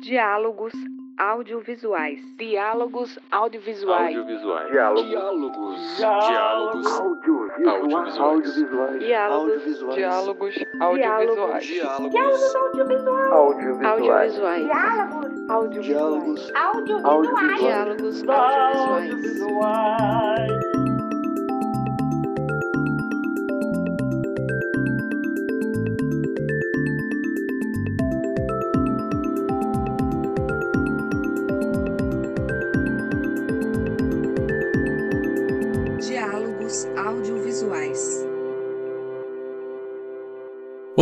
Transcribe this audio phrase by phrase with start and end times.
[0.00, 0.72] Diálogos
[1.18, 2.20] audiovisuais.
[2.38, 4.16] Diálogos audiovisuais.
[4.16, 4.70] Audiovisuais.
[4.70, 5.96] Diálogos.
[5.98, 6.86] Diálogos.
[6.86, 8.18] Audiovisuais.
[8.18, 8.98] Audiovisuais.
[8.98, 9.62] Diálogos.
[9.96, 11.66] Diálogos audiovisuais.
[11.68, 12.54] Diálogos.
[13.84, 14.64] Audiovisuais.
[15.84, 17.60] Diálogos audiovisuais.
[17.60, 20.59] Diálogos audiovisuais.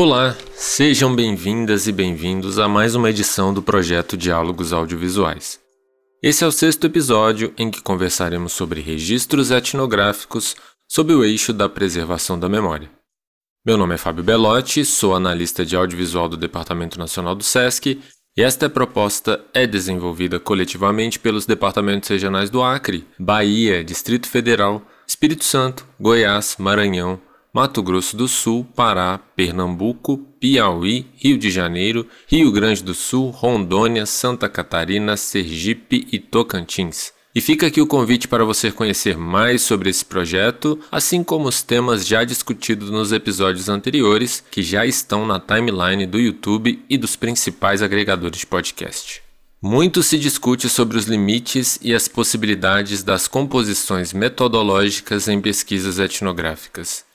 [0.01, 5.59] Olá, sejam bem-vindas e bem-vindos a mais uma edição do projeto Diálogos Audiovisuais.
[6.23, 10.55] Esse é o sexto episódio em que conversaremos sobre registros etnográficos
[10.89, 12.89] sob o eixo da preservação da memória.
[13.67, 18.01] Meu nome é Fábio Belotti, sou analista de audiovisual do Departamento Nacional do SESC
[18.37, 25.45] e esta proposta é desenvolvida coletivamente pelos departamentos regionais do Acre, Bahia, Distrito Federal, Espírito
[25.45, 27.21] Santo, Goiás, Maranhão,
[27.53, 34.05] Mato Grosso do Sul, Pará, Pernambuco, Piauí, Rio de Janeiro, Rio Grande do Sul, Rondônia,
[34.07, 37.13] Santa Catarina, Sergipe e Tocantins.
[37.35, 41.63] E fica aqui o convite para você conhecer mais sobre esse projeto, assim como os
[41.63, 47.17] temas já discutidos nos episódios anteriores, que já estão na timeline do YouTube e dos
[47.17, 49.23] principais agregadores de podcast.
[49.61, 57.08] Muito se discute sobre os limites e as possibilidades das composições metodológicas em pesquisas etnográficas.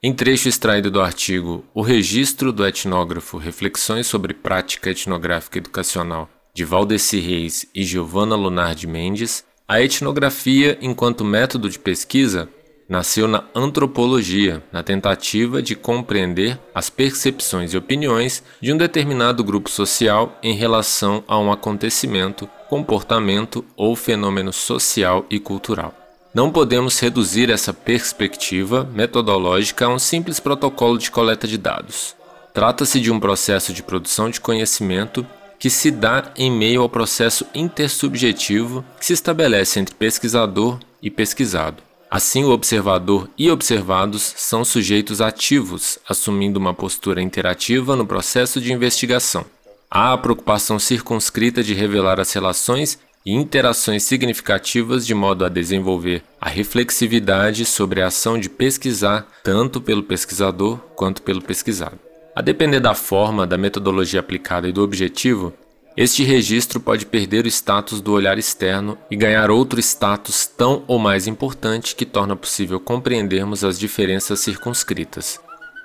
[0.00, 6.64] Em trecho extraído do artigo O Registro do Etnógrafo Reflexões sobre Prática Etnográfica Educacional, de
[6.64, 12.48] Valdeci Reis e Giovanna Lunardi Mendes, a etnografia, enquanto método de pesquisa,
[12.88, 19.68] nasceu na antropologia, na tentativa de compreender as percepções e opiniões de um determinado grupo
[19.68, 26.07] social em relação a um acontecimento, comportamento ou fenômeno social e cultural.
[26.38, 32.14] Não podemos reduzir essa perspectiva metodológica a um simples protocolo de coleta de dados.
[32.54, 35.26] Trata-se de um processo de produção de conhecimento
[35.58, 41.82] que se dá em meio ao processo intersubjetivo que se estabelece entre pesquisador e pesquisado.
[42.08, 48.72] Assim, o observador e observados são sujeitos ativos, assumindo uma postura interativa no processo de
[48.72, 49.44] investigação.
[49.90, 56.22] Há a preocupação circunscrita de revelar as relações e interações significativas de modo a desenvolver
[56.40, 61.98] a reflexividade sobre a ação de pesquisar tanto pelo pesquisador quanto pelo pesquisado.
[62.34, 65.52] A depender da forma, da metodologia aplicada e do objetivo,
[65.96, 70.96] este registro pode perder o status do olhar externo e ganhar outro status tão ou
[70.96, 75.40] mais importante que torna possível compreendermos as diferenças circunscritas.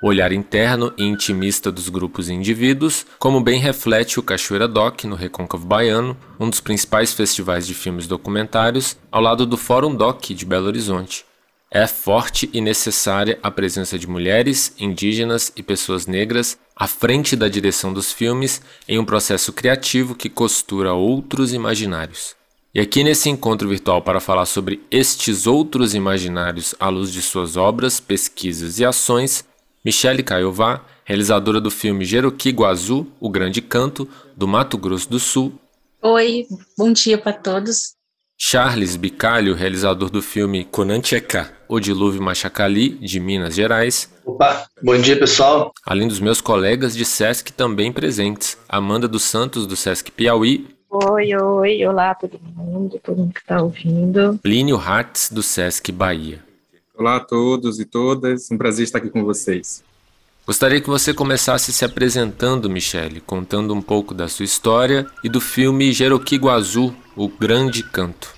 [0.06, 5.16] Olhar interno e intimista dos grupos e indivíduos, como bem reflete o Cachoeira Doc no
[5.16, 10.44] Recôncavo Baiano, um dos principais festivais de filmes documentários, ao lado do Fórum Doc de
[10.44, 11.24] Belo Horizonte.
[11.70, 17.48] É forte e necessária a presença de mulheres, indígenas e pessoas negras à frente da
[17.48, 22.36] direção dos filmes em um processo criativo que costura outros imaginários.
[22.74, 27.56] E aqui nesse encontro virtual para falar sobre estes outros imaginários à luz de suas
[27.56, 29.46] obras, pesquisas e ações,
[29.84, 35.52] Michele Caiová, realizadora do filme Jeroqui Guazu, O Grande Canto, do Mato Grosso do Sul.
[36.00, 36.46] Oi,
[36.78, 37.92] bom dia para todos.
[38.38, 44.10] Charles Bicalho, realizador do filme Conancheca, O Dilúvio Machacali, de Minas Gerais.
[44.24, 45.70] Opa, bom dia pessoal.
[45.84, 50.66] Além dos meus colegas de SESC também presentes, Amanda dos Santos, do SESC Piauí.
[50.88, 54.38] Oi, oi, olá todo mundo, todo mundo que está ouvindo.
[54.42, 56.42] Plínio Hatz, do SESC Bahia.
[56.96, 59.82] Olá a todos e todas, um prazer estar aqui com vocês.
[60.46, 65.40] Gostaria que você começasse se apresentando, Michele, contando um pouco da sua história e do
[65.40, 68.32] filme Jeroqui Guazu, O Grande Canto.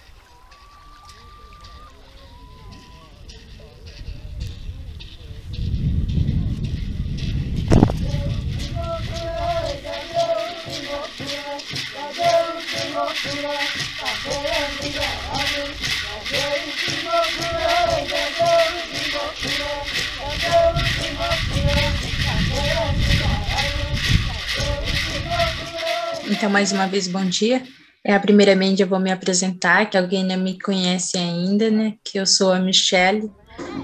[26.28, 27.63] Então, mais uma vez, bom dia.
[28.04, 31.95] É, primeiramente, eu vou me apresentar, que alguém não me conhece ainda, né?
[32.04, 33.30] Que eu sou a Michelle,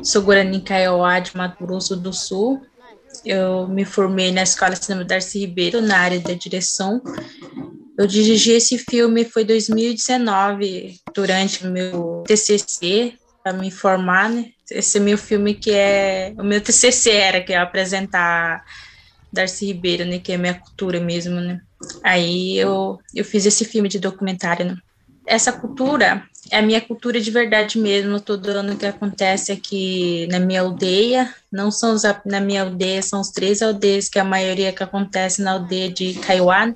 [0.03, 2.61] sou Guarani Kaiowá de Mato Grosso do Sul.
[3.25, 7.01] Eu me formei na Escola Cinema Darcy Ribeiro, na área da direção.
[7.99, 14.51] Eu dirigi esse filme foi 2019, durante o meu TCC, para me formar, né?
[14.73, 16.35] Esse meu filme que é...
[16.39, 18.65] O meu TCC era que é apresentar
[19.33, 21.61] Darcy Ribeiro, né, que é minha cultura mesmo, né.
[22.03, 24.77] Aí eu, eu fiz esse filme de documentário, né.
[25.27, 30.41] Essa cultura é a minha cultura de verdade mesmo, todo ano que acontece aqui na
[30.41, 34.73] minha aldeia, não são os, na minha aldeia, são os três aldeias, que a maioria
[34.73, 36.75] que acontece na aldeia de Kaiowá.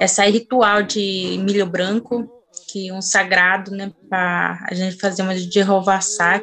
[0.00, 2.26] Essa é ritual de milho branco,
[2.72, 6.40] que um sagrado, né, para a gente fazer uma de rovassar.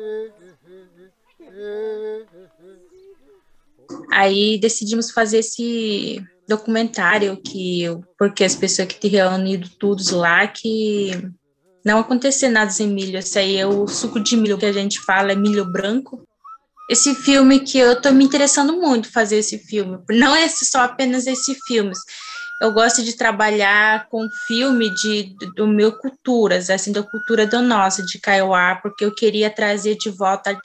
[4.12, 7.86] Aí decidimos fazer esse documentário que
[8.18, 11.12] porque as pessoas que te reunido todos lá que
[11.84, 15.00] não acontecer nada sem milho, esse aí é o suco de milho que a gente
[15.02, 16.22] fala, é milho branco.
[16.90, 21.26] Esse filme que eu tô me interessando muito fazer esse filme, não é só apenas
[21.26, 21.94] esse filme.
[22.60, 28.06] Eu gosto de trabalhar com filme de do meu culturas, assim, da cultura do nosso,
[28.06, 30.58] de Kaiowá, porque eu queria trazer de volta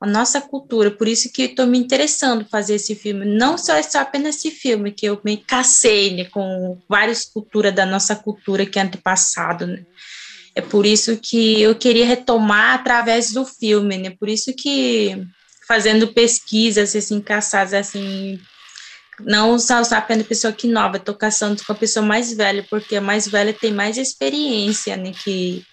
[0.00, 3.24] a nossa cultura, por isso que estou me interessando fazer esse filme.
[3.24, 7.74] Não só é só apenas esse filme, que eu me cacei né, com várias culturas
[7.74, 9.82] da nossa cultura que é antepassado, né?
[10.54, 14.10] É por isso que eu queria retomar através do filme, né?
[14.18, 15.16] Por isso que
[15.66, 18.38] fazendo pesquisas assim, caçadas assim,
[19.20, 23.00] não só apenas pessoa que nova, estou caçando com a pessoa mais velha, porque a
[23.00, 25.64] mais velha tem mais experiência, né, que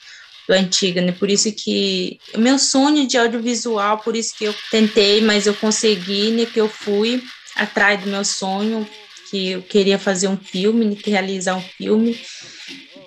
[0.48, 1.12] do antiga, né?
[1.12, 5.54] Por isso que o meu sonho de audiovisual, por isso que eu tentei, mas eu
[5.56, 6.46] consegui, né?
[6.46, 7.24] Que eu fui
[7.56, 8.88] atrás do meu sonho,
[9.30, 12.20] que eu queria fazer um filme, né, que realizar um filme.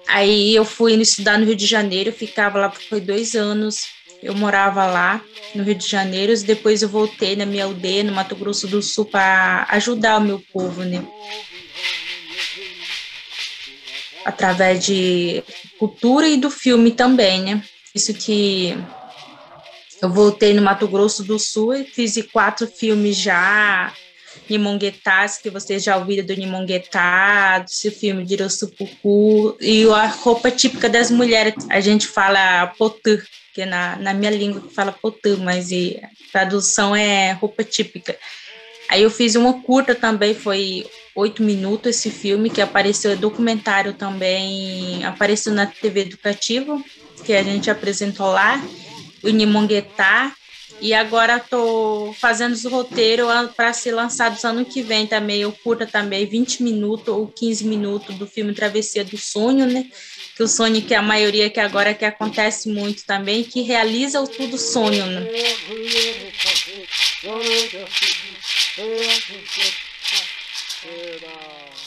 [0.09, 3.87] Aí eu fui estudar no Rio de Janeiro, ficava lá por dois anos.
[4.23, 5.23] Eu morava lá
[5.55, 8.83] no Rio de Janeiro, e depois eu voltei na minha aldeia, no Mato Grosso do
[8.83, 11.05] Sul, para ajudar o meu povo, né?
[14.29, 15.43] através de
[15.79, 17.63] cultura e do filme também, né?
[17.95, 18.77] Isso que
[20.03, 23.93] eu voltei no Mato Grosso do Sul e fiz quatro filmes já,
[24.49, 30.89] Nimonguetás, que vocês já ouviram do Nimonguetá, esse filme de Irossupucu, e a roupa típica
[30.91, 33.19] das mulheres, a gente fala potã,
[33.59, 38.17] que na, na minha língua fala potã, mas a tradução é roupa típica.
[38.89, 45.05] Aí eu fiz uma curta também, foi oito minutos esse filme, que apareceu, documentário também,
[45.05, 46.81] apareceu na TV Educativo,
[47.25, 48.63] que a gente apresentou lá,
[49.25, 50.33] o Nimonguetá,
[50.81, 53.27] e agora estou fazendo os roteiros
[53.57, 58.15] para ser lançados ano que vem também, o curta também, 20 minutos ou 15 minutos
[58.15, 59.91] do filme Travessia do Sonho, né?
[60.39, 64.29] Que o sonho que a maioria que agora que acontece muito também, que realiza o
[64.29, 65.27] tudo sonho, né?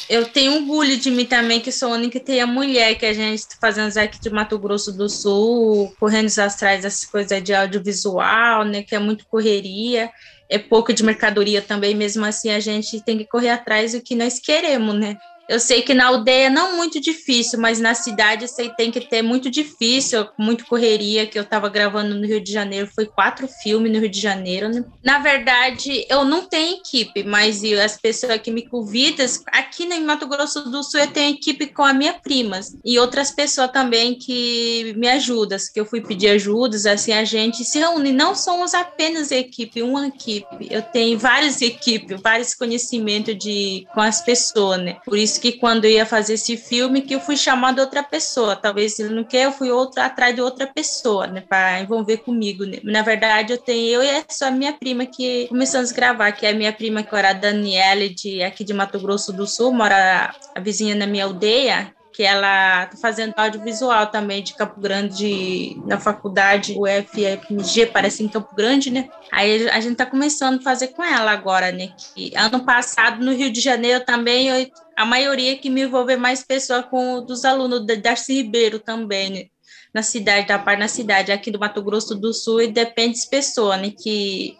[0.09, 3.05] Eu tenho orgulho de mim também, que sou a única que tem a mulher que
[3.05, 7.53] a gente está fazendo aqui de Mato Grosso do Sul, correndo atrás dessas coisas de
[7.53, 8.83] audiovisual, né?
[8.83, 10.11] Que é muito correria,
[10.49, 14.13] é pouco de mercadoria também, mesmo assim a gente tem que correr atrás do que
[14.13, 15.17] nós queremos, né?
[15.51, 19.21] Eu sei que na aldeia não muito difícil, mas na cidade sei tem que ter
[19.21, 23.91] muito difícil, muito correria, que eu estava gravando no Rio de Janeiro, foi quatro filmes
[23.91, 24.69] no Rio de Janeiro.
[24.69, 24.85] Né?
[25.03, 30.25] Na verdade, eu não tenho equipe, mas as pessoas que me convidam, aqui no Mato
[30.25, 34.93] Grosso do Sul eu tenho equipe com a minha prima e outras pessoas também que
[34.95, 39.31] me ajudam, que eu fui pedir ajudas, assim, a gente se reúne, não somos apenas
[39.31, 44.97] equipe, uma equipe, eu tenho várias equipes, vários conhecimentos de, com as pessoas, né?
[45.03, 48.55] Por isso que quando eu ia fazer esse filme, que eu fui chamar outra pessoa.
[48.55, 51.41] Talvez ele não quer, eu fui outra, atrás de outra pessoa, né?
[51.41, 52.63] Para envolver comigo.
[52.63, 52.79] Né?
[52.83, 56.51] Na verdade, eu tenho eu e a minha prima que começamos a gravar, que é
[56.51, 60.33] a minha prima, que era a Daniele, de, aqui de Mato Grosso do Sul, mora
[60.53, 65.99] a vizinha na minha aldeia que ela está fazendo audiovisual também de Campo Grande, na
[65.99, 69.09] faculdade UFMG, parece em Campo Grande, né?
[69.31, 71.89] Aí a gente está começando a fazer com ela agora, né?
[72.13, 74.69] Que ano passado, no Rio de Janeiro também, eu,
[75.01, 79.45] a maioria que me envolveu mais pessoas com dos alunos da Darcy Ribeiro também, né?
[79.91, 83.27] Na cidade, da parte na cidade, aqui do Mato Grosso do Sul, e depende de
[83.27, 83.89] pessoa, né?
[83.89, 84.55] Que,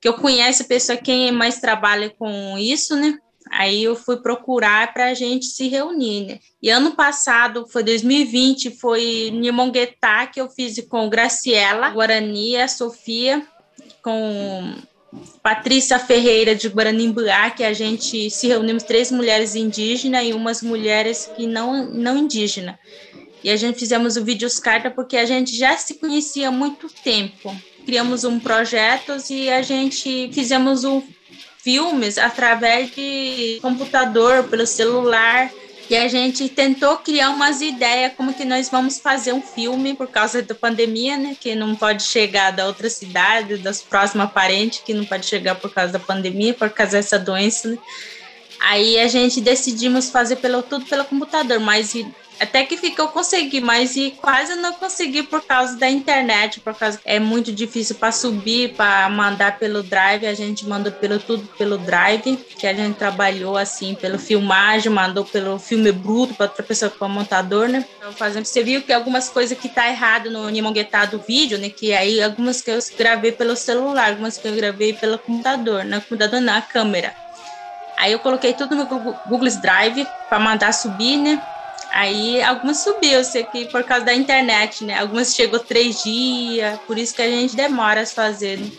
[0.00, 3.18] que eu conheço pessoa quem mais trabalha com isso, né?
[3.50, 6.38] Aí eu fui procurar para a gente se reunir, né?
[6.62, 9.50] E ano passado, foi 2020, foi em
[10.32, 13.44] que eu fiz com Graciela Guarani, a Sofia,
[14.04, 14.72] com
[15.42, 21.30] Patrícia Ferreira de Guaranimbuá, que a gente se reunimos três mulheres indígenas e umas mulheres
[21.36, 22.76] que não não indígenas.
[23.42, 26.88] E a gente fizemos o vídeo carta porque a gente já se conhecia há muito
[27.02, 27.54] tempo.
[27.86, 31.02] Criamos um projeto e a gente fizemos um
[31.62, 35.50] filmes através de computador, pelo celular.
[35.90, 40.06] E a gente tentou criar umas ideias como que nós vamos fazer um filme por
[40.06, 41.36] causa da pandemia, né?
[41.38, 45.74] Que não pode chegar da outra cidade, das próximas parentes, que não pode chegar por
[45.74, 47.78] causa da pandemia, por causa dessa doença, né?
[48.60, 51.92] Aí a gente decidimos fazer pelo, tudo pelo computador, mas
[52.40, 56.98] até que ficou consegui, mas e quase não consegui por causa da internet, por causa
[57.04, 61.76] é muito difícil para subir, para mandar pelo drive, a gente mandou pelo tudo pelo
[61.76, 66.90] drive, que a gente trabalhou assim pelo filmagem, mandou pelo filme bruto para outra pessoa
[66.90, 67.84] para montador, né?
[67.98, 71.68] Então, fazendo, você viu que algumas coisas que tá errado no Nimonguetá do vídeo, né,
[71.68, 76.00] que aí algumas que eu gravei pelo celular, algumas que eu gravei pelo computador, na
[76.00, 77.14] computador na câmera.
[77.98, 81.42] Aí eu coloquei tudo no Google Drive para mandar subir, né?
[81.92, 84.98] Aí algumas subiu, sei que por causa da internet, né?
[84.98, 88.58] Algumas chegou três dias, por isso que a gente demora a fazer.
[88.58, 88.70] Né?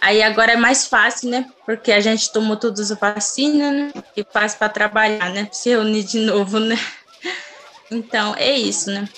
[0.00, 1.46] Aí agora é mais fácil, né?
[1.66, 3.92] Porque a gente tomou todas as vacinas, né?
[4.16, 5.48] E fácil para trabalhar, né?
[5.50, 6.78] Se reunir de novo, né?
[7.90, 9.08] Então é isso, né?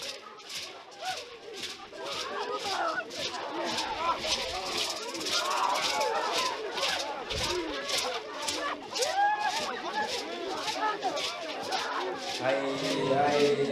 [13.40, 13.69] Amen.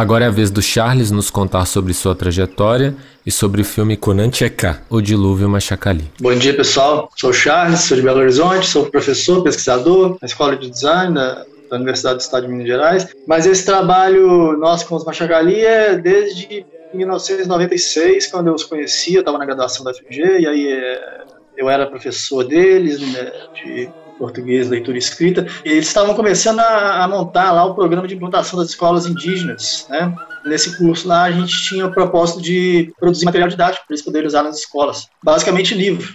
[0.00, 3.98] Agora é a vez do Charles nos contar sobre sua trajetória e sobre o filme
[3.98, 6.10] Kunancheka, O Dilúvio Machacali.
[6.18, 7.10] Bom dia, pessoal.
[7.14, 11.44] Sou o Charles, sou de Belo Horizonte, sou professor, pesquisador na Escola de Design da,
[11.68, 13.08] da Universidade do Estado de Minas Gerais.
[13.26, 16.64] Mas esse trabalho nosso com os Machacali é desde
[16.94, 21.24] 1996, quando eu os conheci, eu estava na graduação da FG, e aí é,
[21.58, 27.50] eu era professor deles, né, de português, leitura escrita, eles estavam começando a, a, montar
[27.52, 30.14] lá o programa de implantação das escolas indígenas, né?
[30.44, 34.26] Nesse curso lá a gente tinha o propósito de produzir material didático para eles poderem
[34.26, 36.14] usar nas escolas, basicamente livro.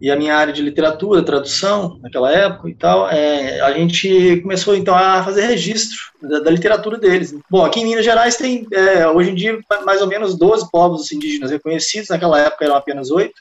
[0.00, 4.74] E a minha área de literatura, tradução, naquela época e tal, é, a gente começou
[4.74, 7.32] então a fazer registro da, da literatura deles.
[7.48, 11.12] Bom, aqui em Minas Gerais tem, é, hoje em dia, mais ou menos 12 povos
[11.12, 13.34] indígenas reconhecidos, naquela época eram apenas oito,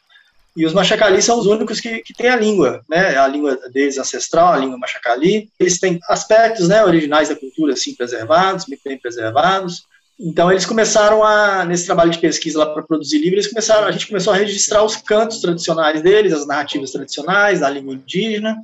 [0.55, 3.17] e os machacali são os únicos que, que têm a língua, né?
[3.17, 5.50] A língua deles ancestral, a língua machacali.
[5.58, 9.84] Eles têm aspectos, né, originais da cultura, assim, preservados, muito bem preservados.
[10.20, 13.91] Então eles começaram a nesse trabalho de pesquisa lá para produzir livros, eles começaram, a
[13.91, 18.58] gente começou a registrar os cantos tradicionais deles, as narrativas tradicionais da língua indígena,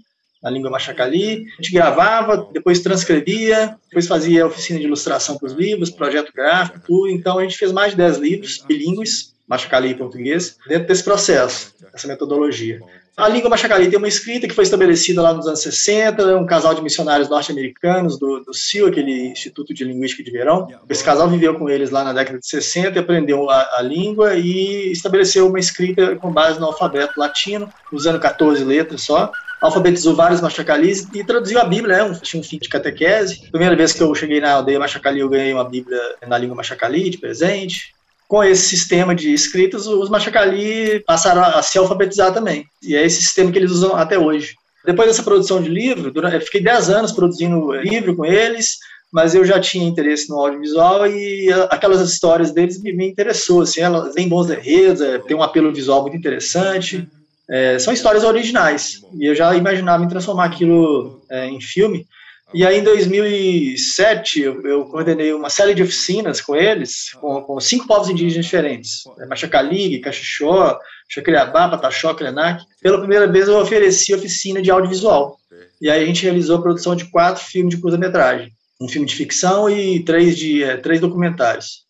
[0.44, 1.48] na língua machacali.
[1.58, 6.82] A gente gravava, depois transcrevia, depois fazia oficina de ilustração para os livros, projeto gráfico,
[6.86, 7.10] tudo.
[7.10, 11.74] Então a gente fez mais de 10 livros bilíngues Machacali e português, dentro desse processo,
[11.98, 12.80] essa metodologia.
[13.16, 16.76] A língua Machacali tem uma escrita que foi estabelecida lá nos anos 60, um casal
[16.76, 20.68] de missionários norte-americanos do, do CIL, aquele Instituto de Linguística de Verão.
[20.88, 24.36] Esse casal viveu com eles lá na década de 60 e aprendeu a, a língua
[24.36, 30.40] e estabeleceu uma escrita com base no alfabeto latino, usando 14 letras só, alfabetizou vários
[30.40, 32.04] machacalis e traduziu a Bíblia, né?
[32.04, 33.50] um, tinha um fim de catequese.
[33.50, 37.10] Primeira vez que eu cheguei na aldeia Machacali, eu ganhei uma Bíblia na língua Machacali
[37.10, 37.97] de presente
[38.28, 42.66] com esse sistema de escritas, os Machacali passaram a se alfabetizar também.
[42.84, 44.56] E é esse sistema que eles usam até hoje.
[44.86, 48.78] Depois dessa produção de livro, eu fiquei 10 anos produzindo livro com eles,
[49.12, 53.62] mas eu já tinha interesse no audiovisual e aquelas histórias deles me, me interessou.
[53.62, 57.08] Assim, elas têm bons enredos, é, tem um apelo visual muito interessante.
[57.50, 59.02] É, são histórias originais.
[59.18, 62.06] E eu já imaginava em transformar aquilo é, em filme.
[62.54, 67.60] E aí, em 2007, eu, eu, coordenei uma série de oficinas com eles, com, com
[67.60, 72.64] cinco povos indígenas diferentes: é, Machacalig, Caxixó, Chacriabá, Pataxó, Krenak.
[72.82, 75.38] Pela primeira vez, eu ofereci oficina de audiovisual.
[75.82, 78.50] E aí, a gente realizou a produção de quatro filmes de curta-metragem:
[78.82, 81.86] um filme de ficção e três, de, é, três documentários.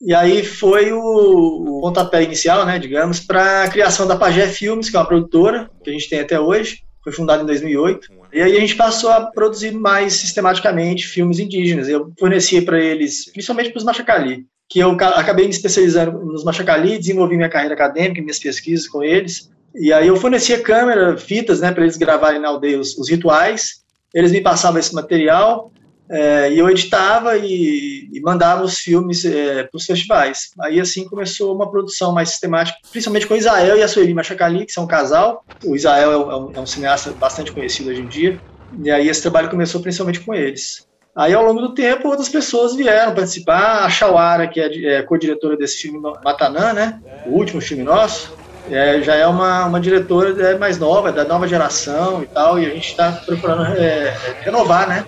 [0.00, 4.90] E aí foi o, o pontapé inicial, né, digamos, para a criação da Pagé Filmes,
[4.90, 8.08] que é uma produtora que a gente tem até hoje foi fundada em 2008.
[8.32, 11.88] E aí a gente passou a produzir mais sistematicamente filmes indígenas.
[11.88, 16.98] Eu fornecia para eles, principalmente para os Machacali, que eu acabei me especializando nos Machacali,
[16.98, 19.50] desenvolvi minha carreira acadêmica, minhas pesquisas com eles.
[19.74, 23.82] E aí eu fornecia câmera, fitas, né, para eles gravarem na aldeia os, os rituais.
[24.14, 25.70] Eles me passavam esse material
[26.10, 30.50] é, e eu editava e, e mandava os filmes é, para os festivais.
[30.60, 34.64] Aí assim começou uma produção mais sistemática, principalmente com o Israel e a Sueli Machacali,
[34.64, 35.42] que são um casal.
[35.64, 38.40] O Israel é um, é um, cineasta bastante conhecido hoje em dia.
[38.82, 40.86] E aí esse trabalho começou principalmente com eles.
[41.16, 43.84] Aí, ao longo do tempo, outras pessoas vieram participar.
[43.84, 47.00] A Shawara, que é, é co-diretora desse filme Matanã, né?
[47.26, 48.38] O último filme nosso,
[48.70, 52.66] é, já é uma, uma diretora é, mais nova, da nova geração e tal, e
[52.66, 55.04] a gente está procurando é, renovar, né?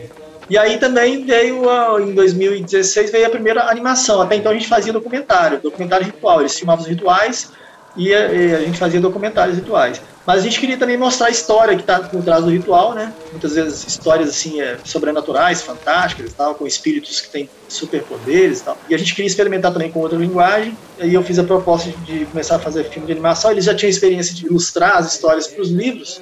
[0.51, 1.63] E aí também veio,
[2.01, 4.21] em 2016, veio a primeira animação.
[4.21, 6.41] Até então a gente fazia documentário, documentário ritual.
[6.41, 7.53] Eles filmavam os rituais
[7.97, 10.03] e a, e a gente fazia documentários rituais.
[10.27, 13.13] Mas a gente queria também mostrar a história que está por trás do ritual, né?
[13.31, 18.79] Muitas vezes histórias assim é, sobrenaturais, fantásticas, tal, com espíritos que têm superpoderes, e tal.
[18.89, 20.77] E a gente queria experimentar também com outra linguagem.
[20.99, 23.53] Aí eu fiz a proposta de começar a fazer filme de animação.
[23.53, 26.21] Eles já tinham experiência de ilustrar as histórias para os livros.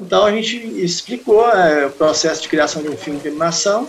[0.00, 3.88] Então a gente explicou é, o processo de criação de um filme de animação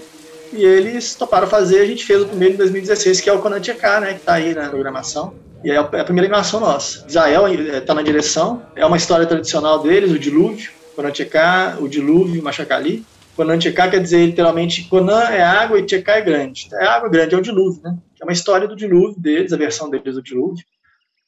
[0.52, 1.82] e eles toparam fazer.
[1.82, 4.14] A gente fez o primeiro em 2016, que é o Conan Tcheká, né?
[4.14, 5.34] Que está aí na programação.
[5.64, 7.06] E é a primeira animação nossa.
[7.08, 11.88] Israel está eh, na direção, é uma história tradicional deles, o dilúvio, Conan Tcheká, o
[11.88, 13.06] dilúvio, Machacali.
[13.36, 16.68] Conan Tcheká quer dizer literalmente Conan é água e Tcheká é grande.
[16.74, 17.98] É água grande, é o dilúvio, né?
[18.22, 20.64] É uma história do dilúvio deles, a versão deles do dilúvio.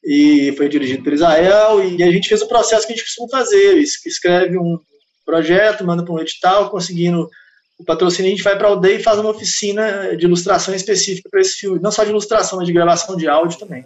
[0.06, 3.28] E foi dirigido por Israel, e a gente fez o processo que a gente costuma
[3.28, 4.78] fazer: escreve um
[5.24, 7.28] projeto, manda para um edital, conseguindo
[7.78, 11.28] o patrocínio, a gente vai para a aldeia e faz uma oficina de ilustração específica
[11.28, 11.80] para esse filme.
[11.80, 13.84] Não só de ilustração, mas de gravação de áudio também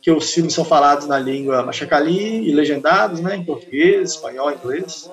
[0.00, 5.10] que os filmes são falados na língua machacali e legendados, né, em português, espanhol, inglês.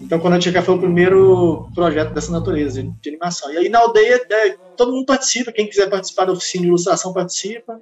[0.00, 3.52] Então, quando a Tica foi o primeiro projeto dessa natureza, de animação.
[3.52, 7.12] E aí na aldeia, é, todo mundo participa, quem quiser participar da oficina de ilustração
[7.12, 7.78] participa.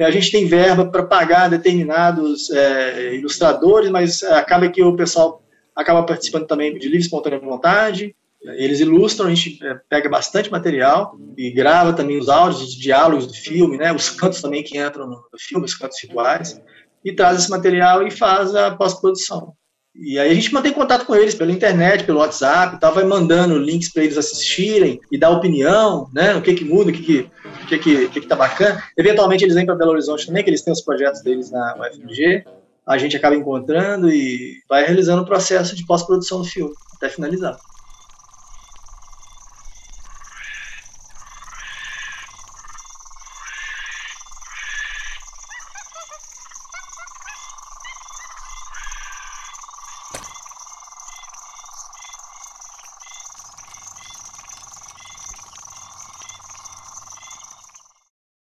[0.00, 5.44] É, a gente tem verba para pagar determinados é, ilustradores, mas acaba que o pessoal
[5.76, 8.16] acaba participando também de livre espontânea vontade.
[8.42, 13.26] Eles ilustram, a gente é, pega bastante material e grava também os áudios, os diálogos
[13.26, 16.58] do filme, né, os cantos também que entram no filme, os cantos rituais,
[17.04, 19.52] e traz esse material e faz a pós-produção.
[19.94, 23.58] E aí a gente mantém contato com eles pela internet, pelo WhatsApp, tal, vai mandando
[23.58, 26.34] links para eles assistirem e dar opinião, né?
[26.36, 27.30] O que que muda, o que que,
[27.70, 28.82] que, que, que, que tá bacana.
[28.96, 32.44] Eventualmente eles vêm para Belo Horizonte também, que eles têm os projetos deles na UFMG.
[32.86, 37.56] A gente acaba encontrando e vai realizando o processo de pós-produção do filme, até finalizar.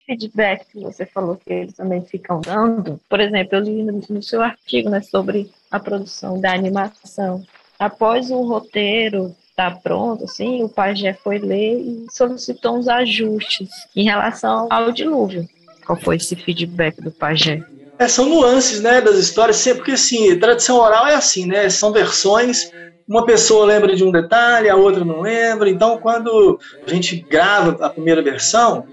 [0.08, 4.40] Feedback que você falou que eles também ficam dando, por exemplo, eu li no seu
[4.40, 7.44] artigo né, sobre a produção da animação.
[7.78, 13.68] Após o roteiro estar tá pronto, assim, o pajé foi ler e solicitou uns ajustes
[13.94, 15.46] em relação ao dilúvio.
[15.84, 17.62] Qual foi esse feedback do pajé?
[17.98, 22.70] É, são nuances, né, das histórias, porque assim, tradição oral é assim, né, são versões,
[23.06, 27.84] uma pessoa lembra de um detalhe, a outra não lembra, então quando a gente grava
[27.84, 28.84] a primeira versão,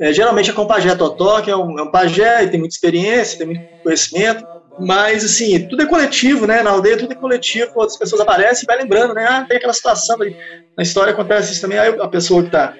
[0.00, 2.60] é, geralmente é com o pajé Totó, que é um, é um pajé e tem
[2.60, 4.44] muita experiência, tem muito conhecimento,
[4.78, 6.62] mas, assim, tudo é coletivo, né?
[6.62, 9.26] Na aldeia tudo é coletivo, outras pessoas aparecem e vai lembrando, né?
[9.26, 10.36] Ah, tem aquela situação aí.
[10.76, 12.74] Na história acontece isso também, aí a pessoa que está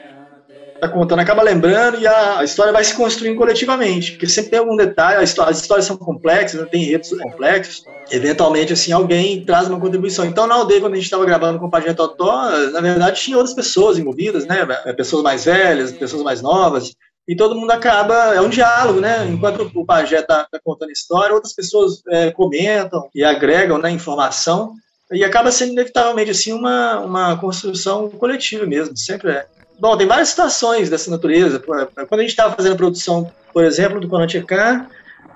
[0.79, 4.59] tá contando acaba lembrando e a, a, história vai se construindo coletivamente, porque sempre tem
[4.59, 6.69] algum detalhe, história, as histórias são complexas, né?
[6.71, 10.27] tem enredos complexos, eventualmente, assim, alguém traz uma contribuição.
[10.27, 13.39] Então, na aldeia, quando a gente estava gravando com o Pajé Totó, na verdade, tinha
[13.39, 14.67] outras pessoas envolvidas, né?
[14.97, 16.95] Pessoas mais velhas, pessoas mais novas,
[17.29, 19.27] e todo mundo acaba, é um diálogo, né?
[19.29, 24.75] Enquanto o pajé está tá contando história, outras pessoas é, comentam e agregam né, informação,
[25.11, 29.47] e acaba sendo inevitavelmente assim uma, uma construção coletiva mesmo, sempre é.
[29.79, 31.59] Bom, tem várias situações dessa natureza.
[31.59, 34.87] Quando a gente estava fazendo a produção, por exemplo, do Conotecan,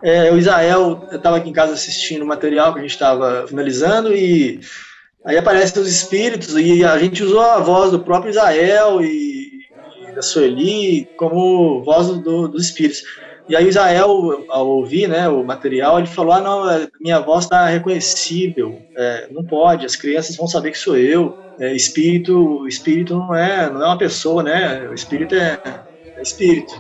[0.03, 4.15] é, o Israel estava aqui em casa assistindo o material que a gente estava finalizando
[4.15, 4.61] e
[5.25, 9.60] aí aparecem os espíritos e a gente usou a voz do próprio Israel e
[10.15, 13.03] da Sueli como voz do, dos espíritos.
[13.49, 17.45] E aí Israel, ao ouvir né, o material, ele falou, ah, não, é, minha voz
[17.45, 23.17] está reconhecível, é, não pode, as crianças vão saber que sou eu, é, espírito, espírito
[23.17, 25.59] não é, não é uma pessoa, né, o espírito é,
[26.17, 26.73] é espírito.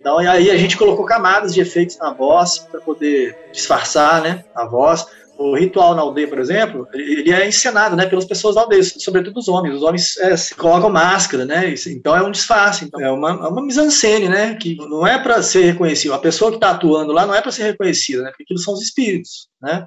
[0.00, 4.44] Então, e aí a gente colocou camadas de efeitos na voz para poder disfarçar, né,
[4.54, 5.06] a voz.
[5.38, 9.38] O ritual na aldeia, por exemplo, ele é encenado, né, pelas pessoas da aldeia, sobretudo
[9.38, 9.76] os homens.
[9.76, 11.74] Os homens é, se colocam máscara, né?
[11.88, 14.54] Então é um disfarce, então é uma, é uma mise-en-scène, né?
[14.54, 16.14] Que não é para ser reconhecido.
[16.14, 18.30] A pessoa que está atuando lá não é para ser reconhecida, né?
[18.30, 19.86] Porque aquilo são os espíritos, né?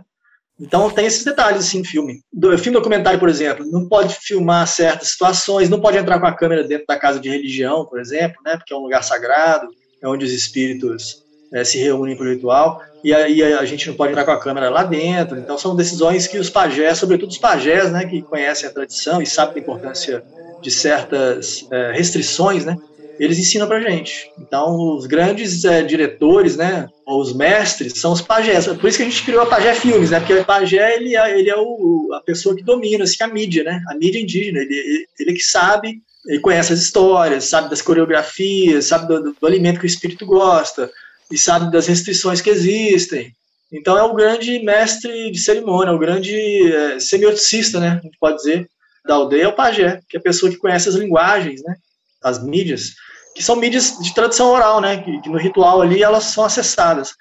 [0.60, 2.22] Então tem esses detalhes assim, filme.
[2.34, 6.36] Do, filme documentário, por exemplo, não pode filmar certas situações, não pode entrar com a
[6.36, 8.58] câmera dentro da casa de religião, por exemplo, né?
[8.58, 9.68] Porque é um lugar sagrado,
[10.02, 13.96] é onde os espíritos é, se reúnem para o ritual, e aí a, gente não
[13.96, 15.38] pode entrar com a câmera lá dentro.
[15.38, 19.26] Então são decisões que os pajés, sobretudo os pajés, né, que conhecem a tradição e
[19.26, 20.24] sabem da importância
[20.62, 22.78] de certas é, restrições, né,
[23.18, 24.30] eles ensinam para gente.
[24.38, 28.68] Então os grandes é, diretores, né, ou os mestres, são os pajés.
[28.68, 31.40] Por isso que a gente criou a Pajé Filmes, né, porque o pajé ele é,
[31.40, 34.60] ele é o, a pessoa que domina assim, a mídia, né, a mídia indígena.
[34.60, 39.36] Ele, ele, ele que sabe ele conhece as histórias, sabe das coreografias, sabe do, do,
[39.40, 40.92] do, alimento que o espírito gosta,
[41.32, 43.34] e sabe das restrições que existem.
[43.72, 48.38] Então é o grande mestre de cerimônia, o grande é, semioticista, né, a gente pode
[48.38, 48.68] dizer,
[49.06, 51.76] da aldeia é o pajé, que é a pessoa que conhece as linguagens, né,
[52.24, 52.96] as mídias,
[53.36, 57.14] que são mídias de tradução oral, né, que, que no ritual ali elas são acessadas.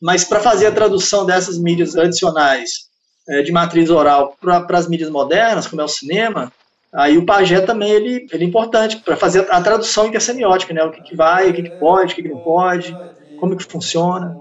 [0.00, 2.88] Mas para fazer a tradução dessas mídias tradicionais
[3.26, 6.52] é, de matriz oral para as mídias modernas, como é o cinema,
[6.92, 10.92] aí o pajé também ele, ele é importante para fazer a tradução intersemiótica, né, o
[10.92, 12.94] que, que vai, o que, que pode, o que, que não pode,
[13.44, 14.34] como que funciona.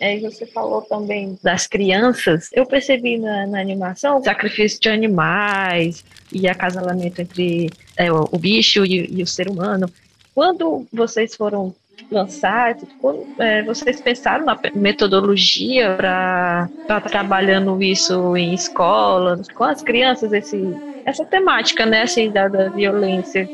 [0.00, 2.48] Aí você falou também das crianças.
[2.54, 6.02] Eu percebi na, na animação sacrifício de animais
[6.32, 9.90] e acasalamento entre é, o, o, bicho e, e, o ser humano.
[10.34, 11.74] Quando vocês foram
[12.10, 19.82] lançar, quando, é, vocês pensaram na metodologia para estar trabalhando isso em escola, com as
[19.82, 20.62] crianças, esse,
[21.04, 23.46] essa temática né, assim, da, da violência,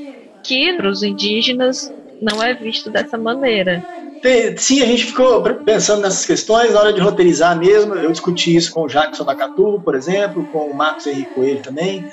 [0.45, 3.85] que os indígenas não é visto dessa maneira.
[4.57, 7.95] Sim, a gente ficou pensando nessas questões na hora de roteirizar mesmo.
[7.95, 12.05] Eu discuti isso com o Jackson Nakatu, por exemplo, com o Marcos Henrique Coelho também.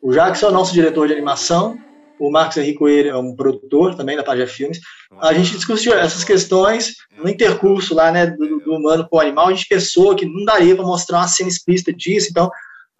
[0.00, 1.76] O Jackson é o nosso diretor de animação,
[2.18, 4.80] o Marcos Henrique Coelho é um produtor também da Pajé Filmes.
[5.20, 9.48] A gente discutiu essas questões no intercurso lá, né, do, do humano com o animal.
[9.48, 12.50] A gente pensou que não daria para mostrar uma cena explícita disso, então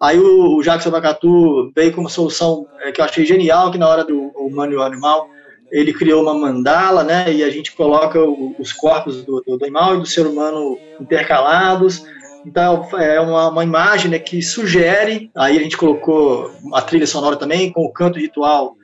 [0.01, 3.87] Aí o, Jackson Nakatu veio com uma solução é, que eu achei genial, que na
[3.87, 5.29] hora do humano e o animal,
[5.71, 9.95] ele criou uma mandala, né, e a gente coloca o, os corpos do, do, animal
[9.95, 12.03] e do ser humano intercalados.
[12.45, 15.29] Então é uma, uma imagem né, que sugere.
[15.35, 18.75] Aí a gente colocou a trilha sonora também com o canto ritual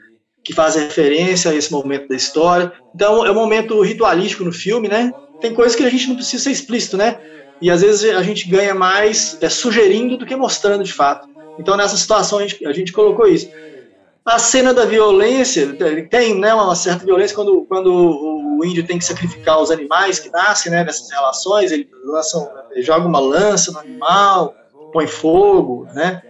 [0.44, 2.72] que faz referência a esse momento da história.
[2.94, 5.12] Então é um momento ritualístico no filme, né?
[5.42, 7.20] Tem coisas que a gente não precisa ser explícito, né?
[7.60, 11.28] E às vezes a gente ganha mais é, sugerindo do que mostrando de fato.
[11.58, 13.50] Então nessa situação a gente, a gente colocou isso.
[14.26, 15.72] A cena da violência,
[16.10, 20.32] tem né, uma certa violência quando, quando o índio tem que sacrificar os animais que
[20.32, 24.56] nascem né, nessas relações, ele, lança, ele joga uma lança no animal,
[24.92, 26.24] põe fogo, né?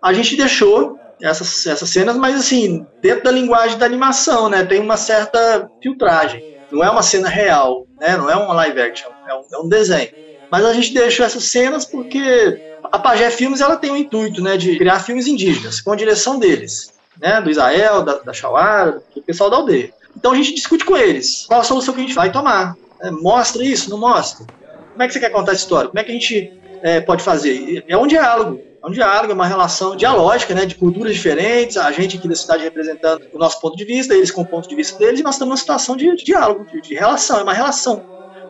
[0.00, 4.64] A gente deixou essas, essas cenas, mas assim, dentro da linguagem da animação, né?
[4.64, 6.56] Tem uma certa filtragem.
[6.70, 8.16] Não é uma cena real, né?
[8.16, 10.10] Não é uma live action, é um, é um desenho.
[10.52, 14.56] Mas a gente deixou essas cenas porque a Pajé Filmes ela tem o intuito, né,
[14.56, 19.22] de criar filmes indígenas com a direção deles né, do Israel, da, da Shawara, do
[19.22, 19.92] pessoal da aldeia.
[20.16, 22.76] Então a gente discute com eles qual a solução que a gente vai tomar.
[23.02, 24.46] É, mostra isso, não mostra?
[24.92, 25.88] Como é que você quer contar essa história?
[25.88, 27.84] Como é que a gente é, pode fazer?
[27.88, 28.60] É um diálogo.
[28.82, 32.34] É um diálogo, é uma relação dialógica, né, de culturas diferentes, a gente aqui da
[32.34, 35.22] cidade representando o nosso ponto de vista, eles com o ponto de vista deles, e
[35.22, 38.02] nós estamos numa situação de, de diálogo, de, de relação, é uma relação,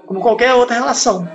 [0.06, 1.28] como qualquer outra relação.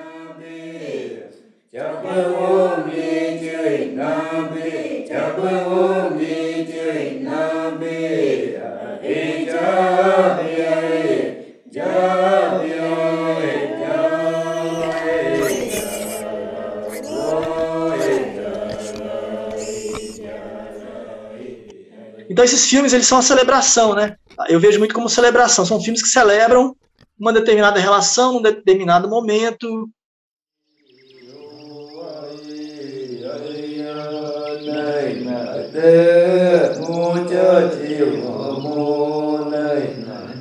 [22.35, 24.17] Então esses filmes eles são a celebração, né?
[24.49, 25.65] Eu vejo muito como celebração.
[25.65, 26.75] São filmes que celebram
[27.17, 29.89] uma determinada relação, um determinado momento.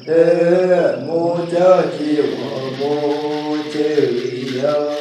[0.06, 0.12] 哎
[1.06, 4.93] 모자지와모텔 이.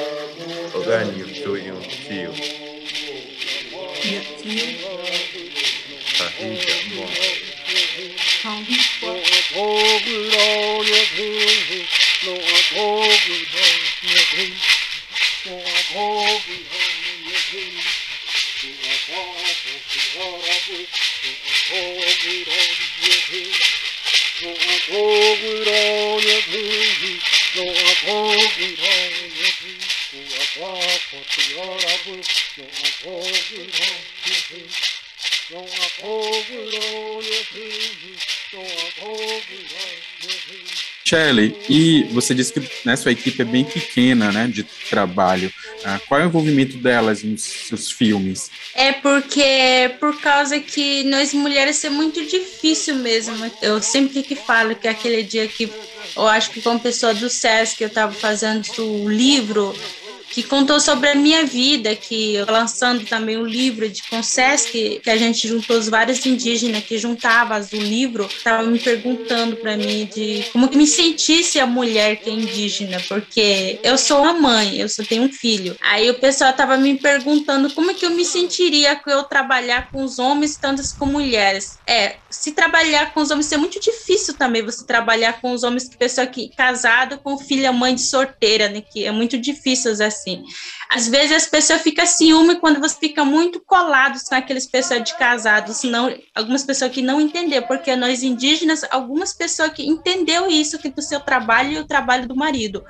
[41.13, 45.53] Shelley, e você disse que né, sua equipe é bem pequena, né, de trabalho.
[45.85, 48.49] Ah, qual é o envolvimento delas nos seus filmes?
[48.73, 53.35] É porque, por causa que nós mulheres é muito difícil mesmo.
[53.61, 55.71] Eu sempre que falo que aquele dia que
[56.15, 59.75] eu acho que com a pessoa do SESC eu estava fazendo o livro
[60.33, 65.15] que contou sobre a minha vida, que lançando também um livro de Consesc, que a
[65.15, 70.43] gente juntou os vários indígenas que juntavam o livro, estava me perguntando para mim de
[70.51, 74.89] como que me sentisse a mulher que é indígena, porque eu sou uma mãe, eu
[74.89, 75.75] só tenho um filho.
[75.79, 80.03] Aí o pessoal estava me perguntando como que eu me sentiria com eu trabalhar com
[80.03, 81.77] os homens tantas com mulheres.
[81.85, 85.87] É, se trabalhar com os homens é muito difícil também você trabalhar com os homens
[85.87, 90.22] que pessoa que casado com filha mãe de sorteira, né, que é muito difícil assim
[90.23, 90.43] assim.
[90.89, 95.15] Às vezes as pessoas ficam ciúme quando você fica muito colado com aqueles pessoas de
[95.17, 100.79] casados, senão algumas pessoas que não entenderam, porque nós indígenas, algumas pessoas que entendeu isso
[100.79, 102.83] que do seu trabalho e o trabalho do marido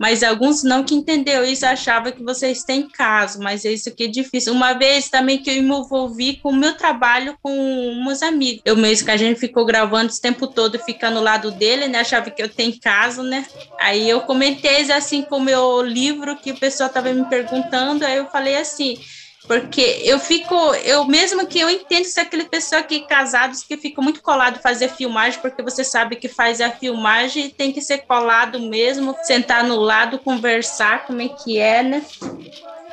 [0.00, 4.04] mas alguns não que entendeu isso achava que vocês têm caso, mas é isso que
[4.04, 4.54] é difícil.
[4.54, 8.78] Uma vez também que eu me envolvi com o meu trabalho com uns amigos, eu
[8.78, 12.00] mesmo que a gente ficou gravando esse tempo todo ficando no lado dele, né?
[12.00, 13.44] Achava que eu tenho caso, né?
[13.78, 18.16] Aí eu comentei assim com o meu livro que o pessoal estava me perguntando, aí
[18.16, 18.98] eu falei assim,
[19.46, 24.00] porque eu fico, eu mesmo que eu entendo se aquele pessoa que casados que fica
[24.02, 27.98] muito colado fazer filmagem, porque você sabe que faz a filmagem e tem que ser
[27.98, 32.02] colado mesmo, sentar no lado, conversar como é que é, né?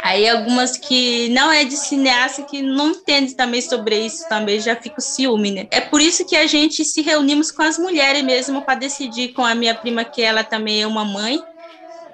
[0.02, 4.76] Aí algumas que não é de cineasta que não entende também sobre isso também já
[4.76, 5.68] fico ciúme, né?
[5.70, 9.44] É por isso que a gente se reunimos com as mulheres mesmo para decidir com
[9.44, 11.42] a minha prima que ela também é uma mãe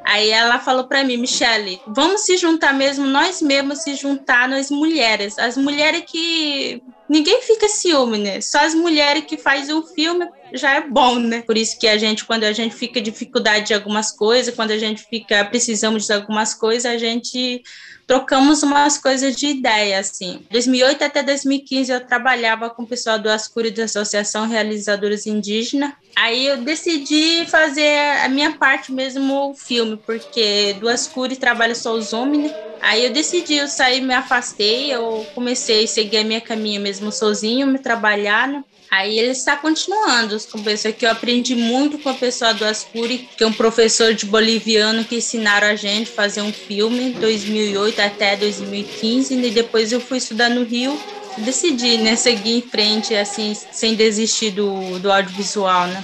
[0.03, 4.69] Aí ela falou para mim, Michele, vamos se juntar mesmo, nós mesmos se juntar, nós
[4.69, 5.39] mulheres.
[5.39, 8.41] As mulheres que ninguém fica ciúme, né?
[8.41, 11.41] Só as mulheres que fazem um filme já é bom, né?
[11.41, 14.77] Por isso que a gente, quando a gente fica dificuldade de algumas coisas, quando a
[14.77, 17.63] gente fica precisamos de algumas coisas, a gente
[18.05, 20.41] trocamos umas coisas de ideia, assim.
[20.51, 25.93] 2008 até 2015 eu trabalhava com o pessoal do Ascuri da Associação Realizadores Indígenas.
[26.15, 31.93] Aí eu decidi fazer a minha parte mesmo o filme, porque do Ascuri trabalha só
[31.93, 32.55] os homens, né?
[32.81, 37.11] Aí eu decidi, eu saí, me afastei, eu comecei a seguir a minha caminha mesmo
[37.11, 38.63] sozinho, me trabalhar, né?
[38.91, 43.27] Aí ele está continuando com pessoas que eu aprendi muito com a pessoa do Ascuri,
[43.35, 47.99] que é um professor de boliviano que ensinaram a gente a fazer um filme 2008
[47.99, 50.95] até 2015 e depois eu fui estudar no Rio
[51.37, 56.03] decidi né, seguir em frente assim sem desistir do, do audiovisual né.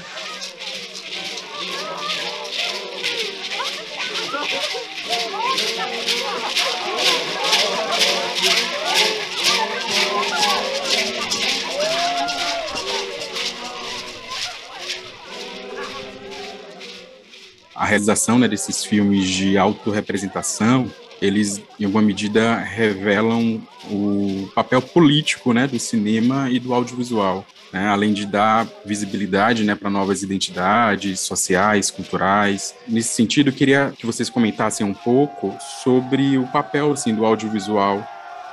[17.79, 25.53] A realização né, desses filmes de autorrepresentação, eles, em alguma medida, revelam o papel político
[25.53, 27.45] né, do cinema e do audiovisual.
[27.71, 32.73] Né, além de dar visibilidade né, para novas identidades sociais, culturais.
[32.87, 38.03] Nesse sentido, eu queria que vocês comentassem um pouco sobre o papel assim, do audiovisual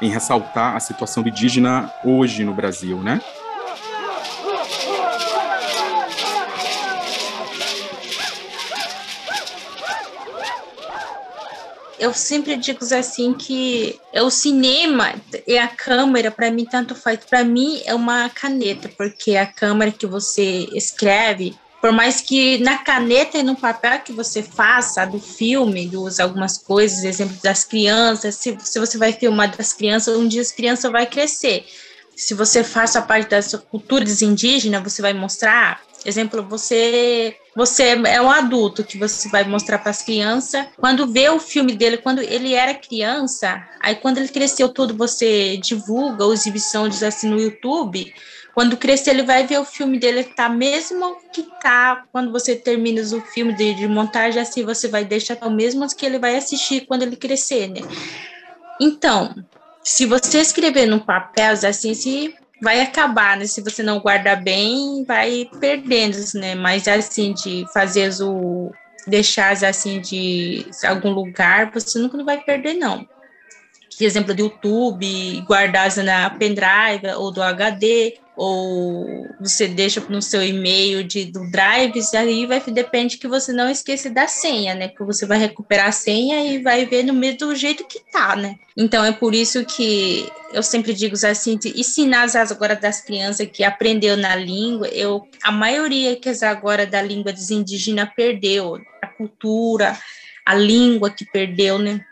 [0.02, 3.18] em ressaltar a situação indígena hoje no Brasil, né?
[11.98, 15.14] Eu sempre digo assim que é o cinema
[15.46, 19.90] e a câmera para mim tanto faz para mim é uma caneta porque a câmera
[19.90, 25.20] que você escreve por mais que na caneta e no papel que você faça do
[25.20, 30.26] filme, dos algumas coisas, exemplo das crianças, se, se você vai filmar das crianças, um
[30.26, 31.64] dia as crianças vai crescer.
[32.16, 38.22] Se você faz a parte das culturas indígenas, você vai mostrar Exemplo, você você é
[38.22, 40.66] um adulto que você vai mostrar para as crianças.
[40.76, 45.56] Quando vê o filme dele, quando ele era criança, aí quando ele cresceu todo, você
[45.56, 48.12] divulga ou exibições assim no YouTube.
[48.54, 52.04] Quando crescer, ele vai ver o filme dele tá mesmo que tá.
[52.12, 56.06] Quando você termina o filme de, de montagem, assim você vai deixar o mesmo que
[56.06, 57.80] ele vai assistir quando ele crescer, né?
[58.80, 59.34] Então,
[59.82, 63.46] se você escrever no papel, assim, se vai acabar, né?
[63.46, 66.54] Se você não guardar bem, vai perdendo, né?
[66.54, 68.72] Mas assim, de fazer o
[69.06, 73.06] deixar assim de algum lugar, você nunca vai perder, não.
[73.98, 81.02] Exemplo do YouTube, guardar na pendrive ou do HD, ou você deixa no seu e-mail
[81.02, 84.88] de, do Drive, aí vai depende que você não esqueça da senha, né?
[84.88, 88.36] Que você vai recuperar a senha e vai ver no mesmo do jeito que tá,
[88.36, 88.56] né?
[88.76, 93.48] Então é por isso que eu sempre digo assim, de ensinar as agora das crianças
[93.50, 99.06] que aprendeu na língua, eu a maioria que agora da língua dos indígenas perdeu a
[99.06, 99.98] cultura,
[100.44, 102.04] a língua que perdeu, né?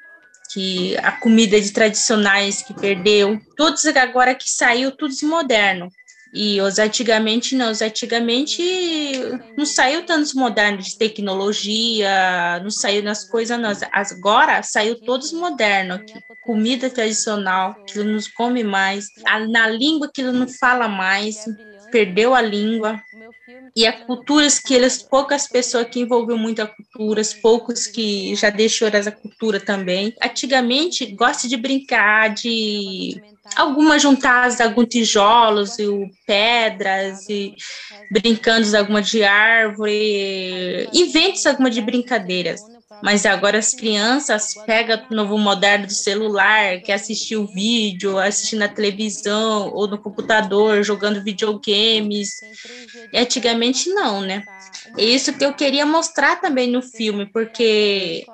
[0.54, 5.90] que a comida de tradicionais que perdeu, todos agora que saiu, tudo moderno.
[6.35, 8.61] E os antigamente não, os antigamente
[9.57, 13.70] não saiu tantos modernos de tecnologia, não saiu nas coisas não.
[13.92, 16.14] Agora saiu todos modernos aqui.
[16.42, 19.07] Comida tradicional, que não come mais,
[19.49, 21.44] na língua que não fala mais,
[21.94, 23.00] perdeu a língua.
[23.76, 28.50] E a culturas que eles, poucas pessoas que envolveu muito a culturas, poucos que já
[28.50, 30.12] deixou essa cultura também.
[30.20, 33.22] Antigamente gosta de brincar de
[33.54, 35.87] algumas juntadas alguns tijolos e
[36.26, 37.54] pedras e
[38.11, 42.61] brincando alguma de árvore, inventos alguma de brincadeiras.
[43.04, 48.56] Mas agora as crianças pegam o novo moderno do celular, que assistir o vídeo, assistir
[48.56, 52.30] na televisão ou no computador, jogando videogames.
[53.12, 54.42] E antigamente não, né?
[54.96, 58.24] É isso que eu queria mostrar também no filme, porque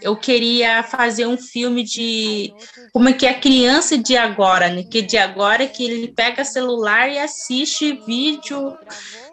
[0.00, 2.54] eu queria fazer um filme de
[2.92, 4.84] como é que é a criança de agora, né?
[4.84, 8.78] Que de agora é que ele pega celular e assiste vídeo,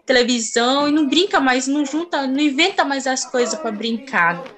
[0.08, 4.57] televisão e não brinca mais, não junta, não inventa mais as coisas para brincar.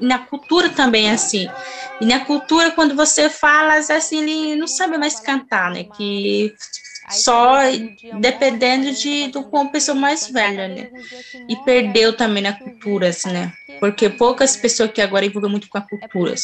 [0.00, 1.48] Na cultura também é assim.
[2.00, 5.84] E na cultura, quando você fala, assim, ele não sabe mais cantar, né?
[5.84, 6.54] Que
[7.10, 7.58] só
[8.20, 10.90] dependendo de do com a pessoa mais velha, né?
[11.48, 13.52] E perdeu também na cultura, assim, né?
[13.78, 16.34] Porque poucas pessoas que agora envolvem muito com a cultura.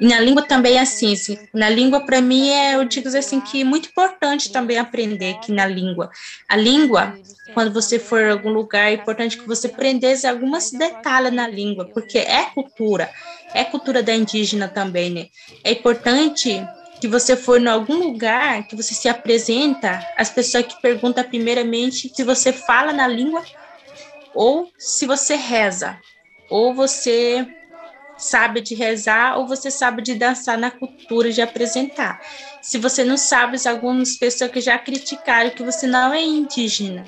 [0.00, 1.38] E na língua também é assim, assim.
[1.52, 5.52] Na língua, para mim, é, eu digo assim que é muito importante também aprender que
[5.52, 6.10] na língua.
[6.48, 7.14] A língua,
[7.54, 11.86] quando você for em algum lugar, é importante que você aprendesse algumas detalhes na língua,
[11.86, 13.10] porque é cultura.
[13.54, 15.26] É cultura da indígena também, né?
[15.64, 16.62] É importante
[17.00, 22.10] que você for em algum lugar, que você se apresenta, as pessoas que perguntam primeiramente
[22.14, 23.42] se você fala na língua
[24.34, 25.98] ou se você reza,
[26.50, 27.46] ou você
[28.16, 32.20] sabe de rezar ou você sabe de dançar na cultura de apresentar.
[32.62, 37.04] Se você não sabe, algumas pessoas que já criticaram que você não é indígena.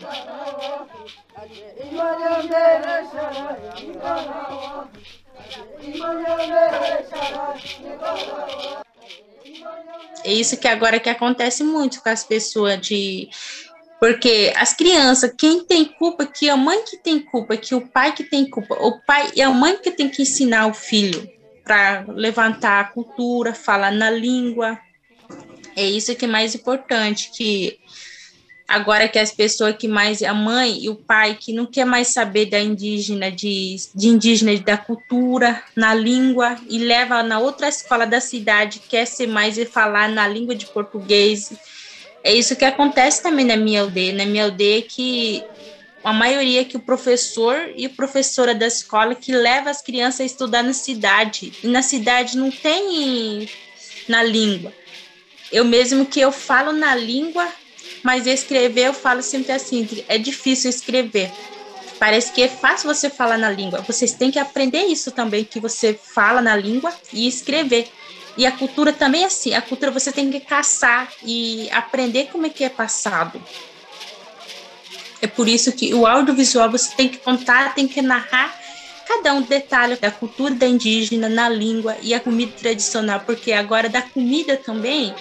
[10.24, 13.28] É isso que agora que acontece muito com as pessoas de
[14.00, 18.14] porque as crianças, quem tem culpa que a mãe que tem culpa, que o pai
[18.14, 21.28] que tem culpa, o pai e a mãe que tem que ensinar o filho
[21.64, 24.78] para levantar a cultura, falar na língua.
[25.76, 27.78] É isso que é mais importante, que
[28.68, 32.08] Agora que as pessoas que mais, a mãe e o pai, que não quer mais
[32.08, 38.06] saber da indígena, de, de indígena, da cultura, na língua, e leva na outra escola
[38.06, 41.50] da cidade, quer ser mais e falar na língua de português.
[42.22, 44.12] É isso que acontece também na minha aldeia.
[44.12, 45.42] Na minha aldeia que
[46.04, 50.62] a maioria que o professor e professora da escola que leva as crianças a estudar
[50.62, 51.54] na cidade.
[51.64, 53.48] E na cidade não tem
[54.06, 54.74] na língua.
[55.50, 57.48] Eu mesmo que eu falo na língua,
[58.02, 61.30] mas escrever eu falo sempre assim, é difícil escrever.
[61.98, 63.80] Parece que é fácil você falar na língua.
[63.82, 67.88] Vocês têm que aprender isso também, que você fala na língua e escrever.
[68.36, 69.52] E a cultura também é assim.
[69.52, 73.42] A cultura você tem que caçar e aprender como é que é passado.
[75.20, 78.56] É por isso que o audiovisual você tem que contar, tem que narrar
[79.08, 83.88] cada um detalhe da cultura da indígena na língua e a comida tradicional, porque agora
[83.88, 85.14] da comida também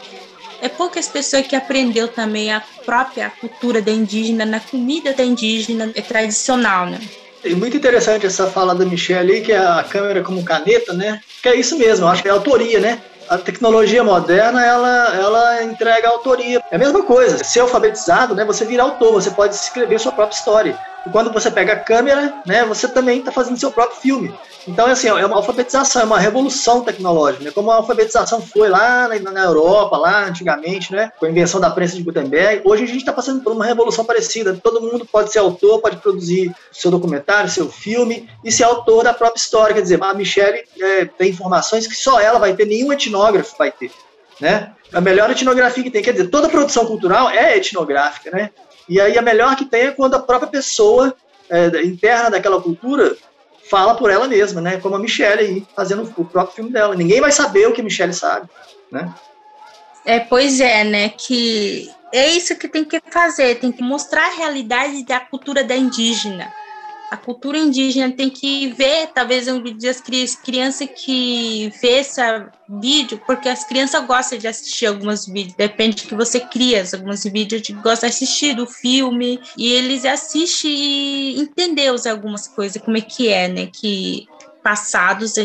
[0.61, 5.91] é poucas pessoas que aprendeu também a própria cultura da indígena, na comida da indígena
[5.95, 6.99] é tradicional, né?
[7.43, 11.21] E muito interessante essa fala da Michelle aí, que é a câmera como caneta, né?
[11.41, 12.99] Que é isso mesmo, acho que é autoria, né?
[13.29, 16.61] A tecnologia moderna, ela, ela entrega autoria.
[16.71, 18.43] É a mesma coisa, ser alfabetizado, né?
[18.45, 20.79] Você vira autor, você pode escrever sua própria história.
[21.11, 24.33] Quando você pega a câmera, né, você também está fazendo seu próprio filme.
[24.67, 27.51] Então, assim, é uma alfabetização, é uma revolução tecnológica, né?
[27.51, 31.09] Como a alfabetização foi lá na, na Europa, lá antigamente, né?
[31.17, 32.63] Com a invenção da prensa de Gutenberg.
[32.65, 34.59] Hoje a gente está passando por uma revolução parecida.
[34.61, 39.13] Todo mundo pode ser autor, pode produzir seu documentário, seu filme e ser autor da
[39.13, 39.73] própria história.
[39.73, 43.71] Quer dizer, a Michelle é, tem informações que só ela vai ter, nenhum etnógrafo vai
[43.71, 43.91] ter,
[44.41, 44.73] né?
[44.91, 48.49] A melhor etnografia que tem, quer dizer, toda produção cultural é etnográfica, né?
[48.87, 51.15] E aí a melhor que tem é quando a própria pessoa
[51.49, 53.15] é, interna daquela cultura
[53.69, 54.77] fala por ela mesma, né?
[54.77, 56.95] Como a Michelle aí, fazendo o próprio filme dela.
[56.95, 58.49] Ninguém vai saber o que a Michelle sabe,
[58.91, 59.13] né?
[60.05, 61.09] É, pois é, né?
[61.09, 65.75] Que é isso que tem que fazer, tem que mostrar a realidade da cultura da
[65.75, 66.51] indígena
[67.09, 72.21] a cultura indígena tem que ver, talvez um vídeo das crianças que vê esse
[72.81, 77.61] vídeo, porque as crianças gostam de assistir alguns vídeos, depende que você cria, alguns vídeos
[77.61, 83.01] de gosta de assistir do filme, e eles assistem e entendem algumas coisas, como é
[83.01, 84.27] que é, né, que
[84.61, 85.37] passados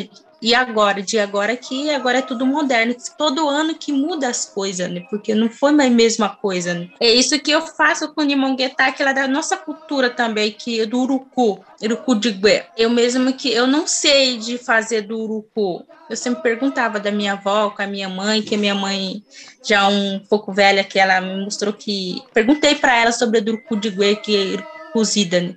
[0.42, 2.96] e agora, de agora que agora é tudo moderno.
[3.16, 5.06] Todo ano que muda as coisas, né?
[5.08, 6.74] Porque não foi mais a mesma coisa.
[6.74, 6.88] Né?
[6.98, 10.80] É isso que eu faço com o Nimonguetá, que é da nossa cultura também, que
[10.80, 12.66] é do urucu, urucu de gué.
[12.76, 15.86] Eu mesmo que eu não sei de fazer do urucu.
[16.10, 19.22] Eu sempre perguntava da minha avó, com a minha mãe, que a minha mãe
[19.64, 23.76] já um pouco velha, que ela me mostrou que perguntei para ela sobre o urucu
[23.76, 25.54] de gué, que é cozida, né?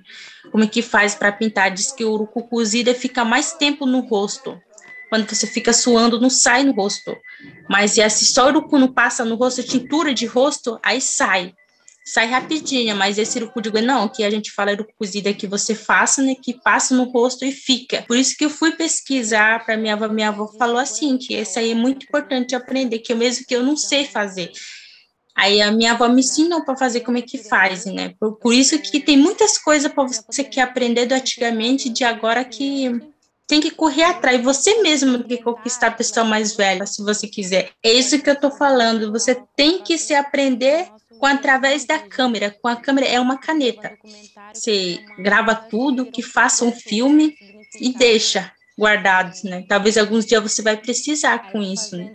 [0.52, 1.72] Como é que faz para pintar?
[1.72, 4.56] Diz que o urucu cozida fica mais tempo no rosto
[5.08, 7.16] quando você fica suando, não sai no rosto.
[7.68, 11.54] Mas e se só urucu não passa no rosto, tintura de rosto, aí sai.
[12.04, 15.74] Sai rapidinho, mas esse urucu de não, que a gente fala urucu cozida que você
[15.74, 18.02] faça, né, que passa no rosto e fica.
[18.02, 21.58] Por isso que eu fui pesquisar para minha avó, minha avó falou assim, que esse
[21.58, 24.52] aí é muito importante aprender, que mesmo que eu não sei fazer.
[25.36, 28.14] Aí a minha avó me ensinou para fazer como é que faz, né?
[28.18, 32.42] Por, por isso que tem muitas coisas para você que aprender do antigamente de agora
[32.42, 32.90] que
[33.46, 37.28] tem que correr atrás, você mesmo tem que conquistar a pessoa mais velha, se você
[37.28, 37.70] quiser.
[37.82, 40.88] É isso que eu estou falando, você tem que se aprender
[41.18, 42.54] com através da câmera.
[42.60, 43.96] Com a câmera é uma caneta.
[44.52, 47.34] Você grava tudo, que faça um filme
[47.80, 49.64] e deixa guardados, né?
[49.68, 52.14] Talvez alguns dias você vai precisar com isso, né?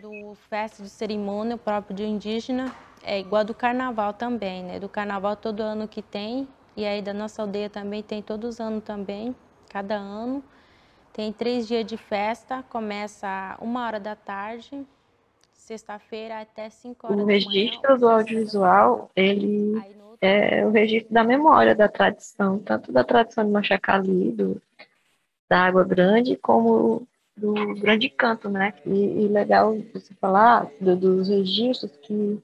[0.49, 2.73] Festa de cerimônia próprio de indígena
[3.03, 4.79] é igual do carnaval também, né?
[4.79, 8.59] Do carnaval todo ano que tem e aí da nossa aldeia também tem todos os
[8.59, 9.35] anos também,
[9.69, 10.43] cada ano.
[11.13, 14.85] Tem três dias de festa, começa uma hora da tarde,
[15.53, 19.73] sexta-feira até cinco horas O registro do audiovisual, ele
[20.21, 24.61] é o registro da memória da tradição, tanto da tradição de Machacali, do,
[25.49, 27.05] da Água Grande, como
[27.35, 28.73] do Grande Canto, né?
[28.85, 32.41] E, e legal você falar do, dos registros que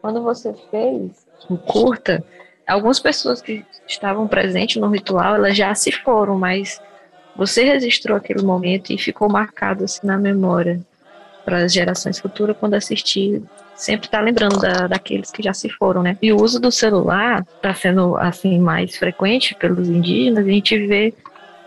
[0.00, 1.26] quando você fez
[1.66, 2.24] curta,
[2.66, 6.80] algumas pessoas que estavam presentes no ritual, elas já se foram, mas
[7.36, 10.80] você registrou aquele momento e ficou marcado assim na memória
[11.44, 13.42] para as gerações futuras quando assistir
[13.76, 16.16] sempre tá lembrando da, daqueles que já se foram, né?
[16.20, 20.46] E o uso do celular está sendo assim mais frequente pelos indígenas.
[20.46, 21.14] A gente vê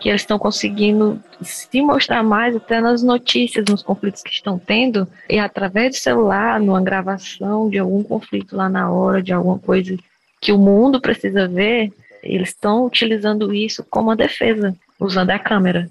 [0.00, 5.06] que eles estão conseguindo se mostrar mais até nas notícias, nos conflitos que estão tendo,
[5.28, 9.96] e através do celular, numa gravação de algum conflito lá na hora, de alguma coisa
[10.40, 11.92] que o mundo precisa ver,
[12.22, 15.88] eles estão utilizando isso como uma defesa usando a câmera.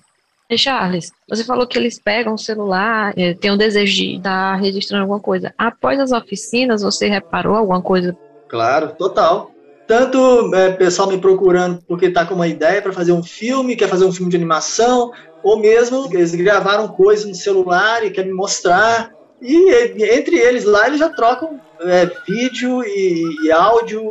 [0.50, 4.56] E Charles, você falou que eles pegam o celular, é, tem o desejo de estar
[4.56, 5.54] registrando alguma coisa.
[5.56, 8.18] Após as oficinas, você reparou alguma coisa?
[8.48, 9.52] Claro, total.
[9.86, 13.88] Tanto é, pessoal me procurando porque está com uma ideia para fazer um filme, quer
[13.88, 15.12] fazer um filme de animação,
[15.44, 19.12] ou mesmo eles gravaram coisas no celular e quer me mostrar.
[19.42, 19.72] E
[20.16, 24.04] entre eles lá, eles já trocam é, vídeo e, e áudio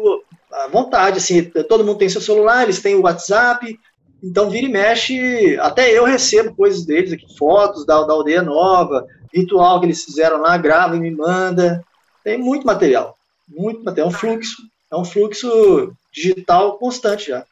[0.53, 1.18] à vontade.
[1.18, 3.78] Assim, todo mundo tem seu celular, eles têm o WhatsApp,
[4.23, 9.07] então, vira e mexe, até eu recebo coisas deles aqui, fotos da, da aldeia nova,
[9.33, 11.85] ritual que eles fizeram lá, grava e me manda.
[12.25, 13.16] Tem muito material,
[13.49, 14.09] muito material.
[14.09, 14.57] É um fluxo,
[14.91, 17.45] é um fluxo digital constante já.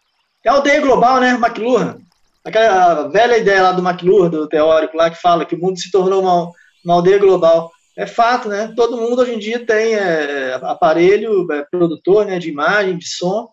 [0.44, 1.98] É a aldeia global, né, McLuhan?
[2.44, 5.90] Aquela velha ideia lá do McLuhan, do teórico lá, que fala que o mundo se
[5.90, 6.50] tornou uma,
[6.84, 7.70] uma aldeia global.
[7.96, 8.72] É fato, né?
[8.76, 13.48] Todo mundo hoje em dia tem é, aparelho, é, produtor né, de imagem, de som,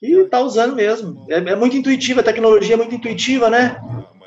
[0.00, 1.26] e está usando mesmo.
[1.28, 3.80] É, é, muito intuitiva, a tecnologia é muito intuitiva, né?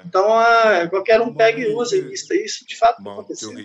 [0.05, 2.34] Então, a, qualquer um pega e usa isso.
[2.34, 3.57] Isso, de fato, está acontecendo.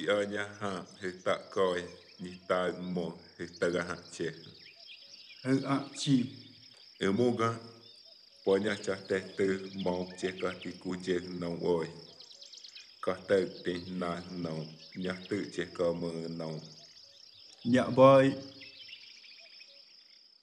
[11.62, 11.90] Oi.
[17.64, 18.36] Na boy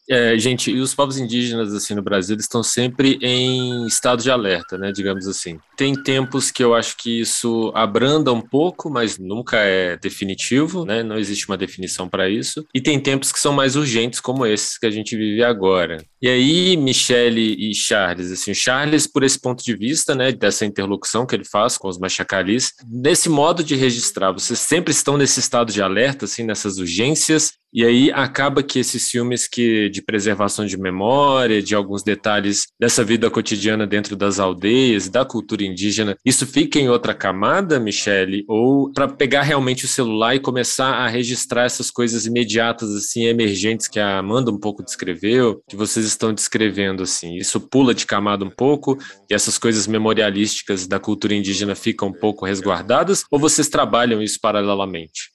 [0.10, 4.30] É, gente, e os povos indígenas assim no Brasil eles estão sempre em estado de
[4.30, 5.58] alerta, né, digamos assim.
[5.78, 11.04] Tem tempos que eu acho que isso abranda um pouco, mas nunca é definitivo, né?
[11.04, 12.66] Não existe uma definição para isso.
[12.74, 15.98] E tem tempos que são mais urgentes, como esses que a gente vive agora.
[16.22, 21.26] E aí, Michele e Charles, assim, Charles por esse ponto de vista, né, dessa interlocução
[21.26, 25.72] que ele faz com os machacalis, nesse modo de registrar, vocês sempre estão nesse estado
[25.72, 30.78] de alerta, assim, nessas urgências e aí acaba que esses filmes que de preservação de
[30.78, 36.80] memória, de alguns detalhes dessa vida cotidiana dentro das aldeias, da cultura indígena, isso fica
[36.80, 38.46] em outra camada, Michele?
[38.48, 43.88] Ou para pegar realmente o celular e começar a registrar essas coisas imediatas, assim, emergentes
[43.88, 48.46] que a Amanda um pouco descreveu, que vocês estão descrevendo, assim, isso pula de camada
[48.46, 48.98] um pouco
[49.30, 53.24] e essas coisas memorialísticas da cultura indígena ficam um pouco resguardadas?
[53.32, 55.33] Ou vocês trabalham isso paralelamente?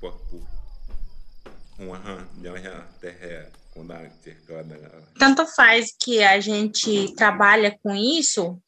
[0.00, 0.42] Qua pu
[1.78, 1.98] uma
[2.42, 3.50] nhớ nhớ ter
[5.18, 8.60] Tanto faz que a gente trabalha com isso,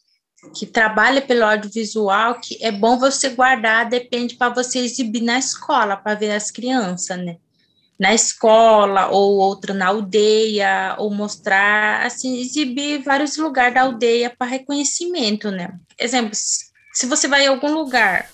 [0.56, 5.96] que trabalha pelo audiovisual, que é bom você guardar, depende para você exibir na escola,
[5.96, 7.36] para ver as crianças, né?
[7.98, 14.50] Na escola, ou outra na aldeia, ou mostrar, assim, exibir vários lugares da aldeia para
[14.50, 15.70] reconhecimento, né?
[15.98, 18.28] Exemplo, se você vai em algum lugar,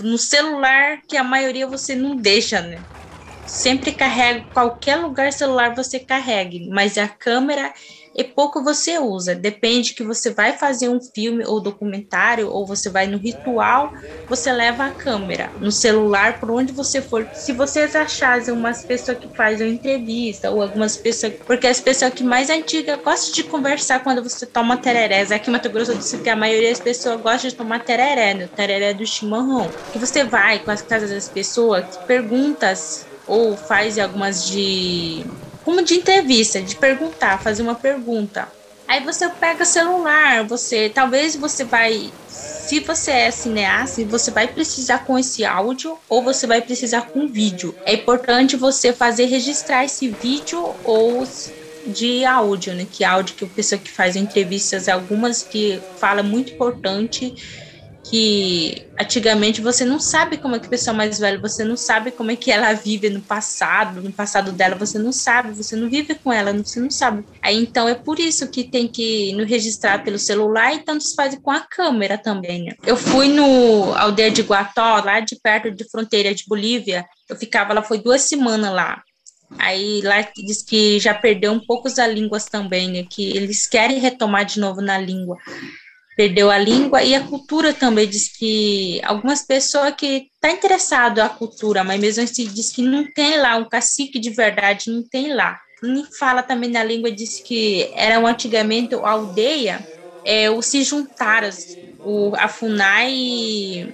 [0.00, 2.82] no celular, que a maioria você não deixa, né?
[3.46, 7.72] Sempre carrega, qualquer lugar celular você carregue, mas a câmera
[8.14, 9.34] e pouco você usa.
[9.34, 13.90] Depende que você vai fazer um filme ou documentário ou você vai no ritual,
[14.28, 17.28] você leva a câmera no celular por onde você for.
[17.32, 22.24] Se vocês acharem umas pessoas que fazem entrevista ou algumas pessoas, porque as pessoas que
[22.24, 25.22] mais antigas gostam de conversar quando você toma tereré.
[25.22, 28.48] Aqui em Mato Grosso disse que a maioria das pessoas gosta de tomar tereré, né?
[28.54, 29.76] tereré do chimarrão.
[29.92, 35.24] Que você vai com as casas das pessoas, perguntas ou faz algumas de
[35.64, 38.48] como de entrevista, de perguntar, fazer uma pergunta.
[38.86, 44.98] Aí você pega celular, você talvez você vai, se você é cineasta, você vai precisar
[45.06, 47.74] com esse áudio ou você vai precisar com vídeo.
[47.86, 51.26] É importante você fazer registrar esse vídeo ou
[51.86, 52.86] de áudio, né?
[52.90, 57.34] Que áudio que a pessoa que faz entrevistas, algumas que fala muito importante
[58.04, 62.10] que antigamente você não sabe como é que a pessoa mais velha, você não sabe
[62.10, 65.88] como é que ela vive no passado, no passado dela, você não sabe, você não
[65.88, 67.24] vive com ela, você não sabe.
[67.40, 71.34] Aí então é por isso que tem que no registrar pelo celular e tanto faz
[71.42, 72.64] com a câmera também.
[72.64, 72.72] Né?
[72.84, 77.72] Eu fui no aldeia de Guató, lá de perto de fronteira de Bolívia, eu ficava
[77.72, 79.02] lá, foi duas semanas lá.
[79.58, 83.06] Aí lá diz que já perdeu um pouco as línguas também, né?
[83.08, 85.38] Que eles querem retomar de novo na língua
[86.16, 91.28] perdeu a língua e a cultura também diz que algumas pessoas que tá interessado a
[91.28, 95.32] cultura, mas mesmo assim diz que não tem lá um cacique de verdade, não tem
[95.34, 95.58] lá.
[95.82, 99.86] Nem fala também na língua diz que era antigamente a aldeia,
[100.24, 101.50] é, o se juntaram,
[102.02, 103.88] o a Funai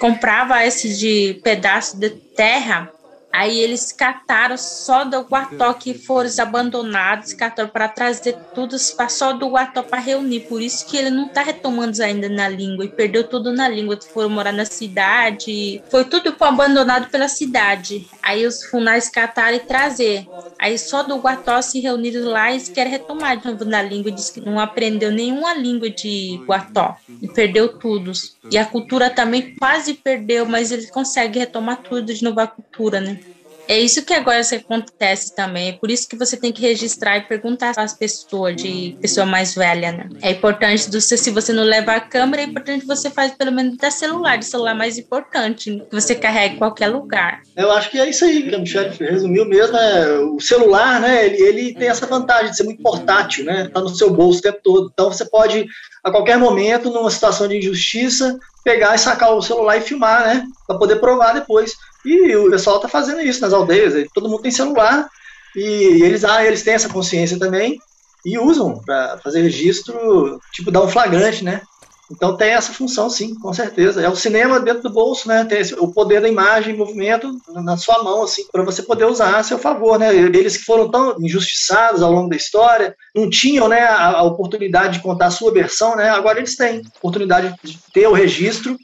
[0.00, 2.90] comprava esse de pedaço de terra
[3.36, 9.50] Aí eles cataram só do Guató que foram abandonados, cataram para trazer tudo só do
[9.50, 10.40] Guató para reunir.
[10.48, 13.98] Por isso que ele não está retomando ainda na língua e perdeu tudo na língua.
[14.00, 18.08] Foram morar na cidade, foi tudo abandonado pela cidade.
[18.22, 20.26] Aí os funais cataram e trazer.
[20.58, 24.10] Aí só do Guató se reuniram lá e querem retomar de novo na língua.
[24.10, 28.12] Diz que não aprendeu nenhuma língua de Guató e perdeu tudo.
[28.50, 32.98] E a cultura também quase perdeu, mas eles conseguem retomar tudo de novo a cultura,
[32.98, 33.25] né?
[33.68, 35.70] É isso que agora acontece também.
[35.70, 39.54] É por isso que você tem que registrar e perguntar às pessoas, de pessoa mais
[39.54, 40.08] velha, né?
[40.22, 43.76] É importante, do, se você não levar a câmera, é importante você fazer pelo menos
[43.76, 47.40] da celular, de celular mais importante, que você carregue em qualquer lugar.
[47.56, 49.76] Eu acho que é isso aí que a Michelle resumiu mesmo.
[49.76, 53.68] É, o celular, né, ele, ele tem essa vantagem de ser muito portátil, né?
[53.72, 54.90] Tá no seu bolso o tempo todo.
[54.92, 55.66] Então você pode,
[56.04, 60.44] a qualquer momento, numa situação de injustiça, pegar e sacar o celular e filmar, né?
[60.66, 61.72] Para poder provar depois.
[62.06, 65.08] E o pessoal está fazendo isso nas aldeias, todo mundo tem celular
[65.56, 67.78] e eles, ah, eles têm essa consciência também
[68.24, 71.62] e usam para fazer registro, tipo, dar um flagrante, né?
[72.10, 74.00] Então tem essa função, sim, com certeza.
[74.00, 75.44] É o cinema dentro do bolso, né?
[75.44, 79.36] Tem esse, o poder da imagem, movimento na sua mão, assim, para você poder usar
[79.36, 80.14] a seu favor, né?
[80.14, 84.94] Eles que foram tão injustiçados ao longo da história, não tinham, né, a, a oportunidade
[84.94, 86.08] de contar a sua versão, né?
[86.10, 88.76] Agora eles têm oportunidade de ter o registro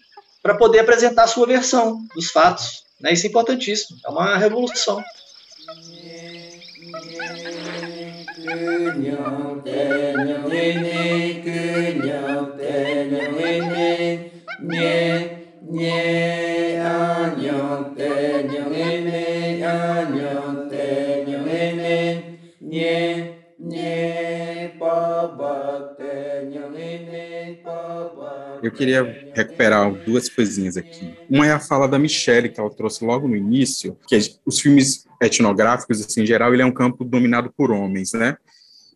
[0.43, 2.82] para poder apresentar a sua versão dos fatos.
[3.03, 3.13] Né?
[3.13, 5.03] Isso é importantíssimo, é uma revolução.
[28.73, 31.15] Queria recuperar duas coisinhas aqui.
[31.29, 35.07] Uma é a fala da Michelle, que ela trouxe logo no início, que os filmes
[35.21, 38.37] etnográficos, assim, em geral, ele é um campo dominado por homens, né?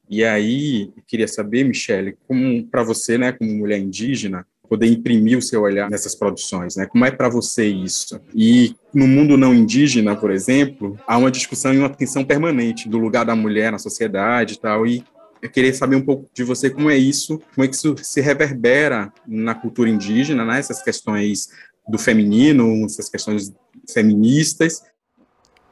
[0.08, 5.42] E aí, queria saber, Michelle, como para você, né, como mulher indígena, poder imprimir o
[5.42, 6.86] seu olhar nessas produções, né?
[6.86, 8.20] Como é para você isso?
[8.34, 12.98] E no mundo não indígena, por exemplo, há uma discussão e uma tensão permanente do
[12.98, 15.04] lugar da mulher na sociedade e tal, e
[15.46, 18.20] eu queria saber um pouco de você como é isso, como é que isso se
[18.20, 20.58] reverbera na cultura indígena, né?
[20.58, 21.48] Essas questões
[21.88, 23.54] do feminino, essas questões
[23.92, 24.84] feministas.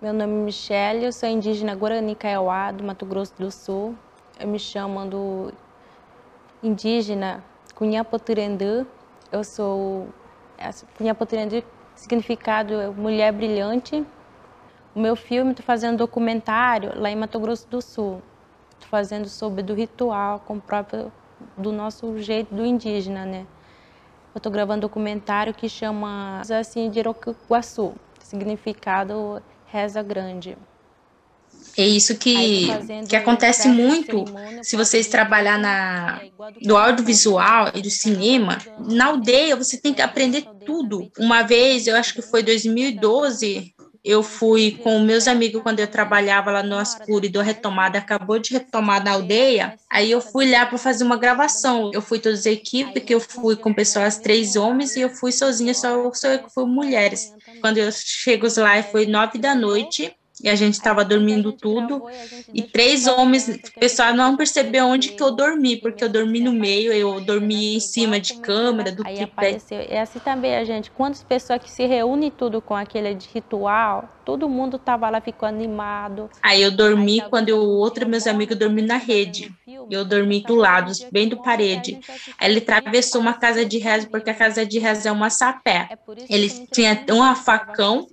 [0.01, 3.97] Meu nome é Michelle, eu sou indígena Guarani Kaiowá, do Mato Grosso do Sul.
[4.39, 5.53] Eu me chamo do
[6.63, 7.43] indígena
[7.75, 8.87] Cunhapoturendã.
[9.33, 10.09] Eu sou
[10.97, 11.63] Cunhapoturendã
[11.97, 14.05] significado é mulher brilhante.
[14.95, 18.23] O meu filme, estou fazendo documentário lá em Mato Grosso do Sul
[18.85, 21.13] fazendo sobre do ritual, com o próprio
[21.57, 23.47] do nosso jeito do indígena, né?
[24.35, 30.57] Eu estou gravando um documentário que chama assim de Iroquaçu, significado reza grande.
[31.77, 32.69] É isso que,
[33.09, 34.25] que acontece muito
[34.63, 36.21] se vocês trabalhar na,
[36.63, 38.59] do audiovisual e do cinema.
[38.79, 41.11] Na aldeia, você tem que aprender tudo.
[41.19, 43.74] Uma vez, eu acho que foi 2012,
[44.05, 48.53] eu fui com meus amigos quando eu trabalhava lá no Ascuri do Retomada, acabou de
[48.53, 49.79] retomar na aldeia.
[49.91, 51.91] Aí eu fui lá para fazer uma gravação.
[51.95, 55.33] Eu fui todas as equipes, que eu fui com pessoas, três homens, e eu fui
[55.33, 57.33] sozinha, só, só eu que fui mulheres.
[57.63, 62.05] Quando eu chego lá, foi nove da noite e a gente estava dormindo tudo.
[62.53, 66.53] E três homens, o pessoal não percebeu onde que eu dormi, porque eu dormi no
[66.53, 69.79] meio, eu dormi em cima de câmera, do Aí apareceu.
[69.89, 74.49] É assim também a gente, quantas pessoas que se reúnem tudo com aquele ritual, todo
[74.49, 76.31] mundo tava lá, ficou animado.
[76.43, 79.53] Aí eu dormi quando eu, outro meus amigos dormi na rede.
[79.91, 82.01] Eu dormi do lado, bem do parede.
[82.39, 85.91] Aí ele atravessou uma casa de reza, porque a casa de reza é uma sapé.
[86.29, 88.07] Ele tinha um facão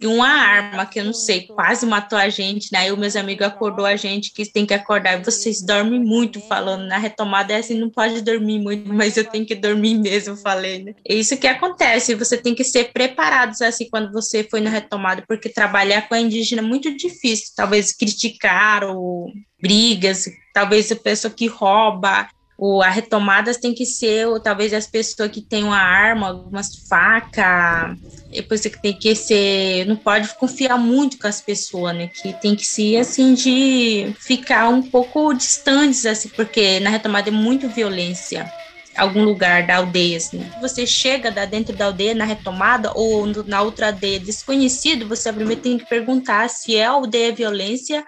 [0.00, 2.78] e uma arma, que eu não sei, quase matou a gente, né?
[2.78, 5.22] Aí os meus amigos acordou a gente, que tem que acordar.
[5.22, 6.86] Vocês dormem muito, falando.
[6.86, 10.82] Na retomada é assim, não pode dormir muito, mas eu tenho que dormir mesmo, falei,
[10.82, 10.94] né?
[11.06, 15.22] É isso que acontece, você tem que ser preparados, assim, quando você foi na retomada,
[15.28, 19.30] porque trabalhar com a indígena é muito difícil, talvez criticar ou
[19.60, 22.26] brigas, talvez a pessoa que rouba,
[22.60, 26.86] ou a retomadas tem que ser, ou talvez as pessoas que têm uma arma, algumas
[26.86, 27.96] facas,
[28.30, 32.08] depois tem que ser, não pode confiar muito com as pessoas, né?
[32.08, 37.32] Que tem que ser assim de ficar um pouco distantes, assim, porque na retomada é
[37.32, 38.52] muito violência
[38.94, 40.44] algum lugar da aldeia, assim.
[40.60, 45.62] Você chega da dentro da aldeia na retomada ou na outra aldeia desconhecido, você primeiro
[45.62, 48.04] tem que perguntar se é aldeia violência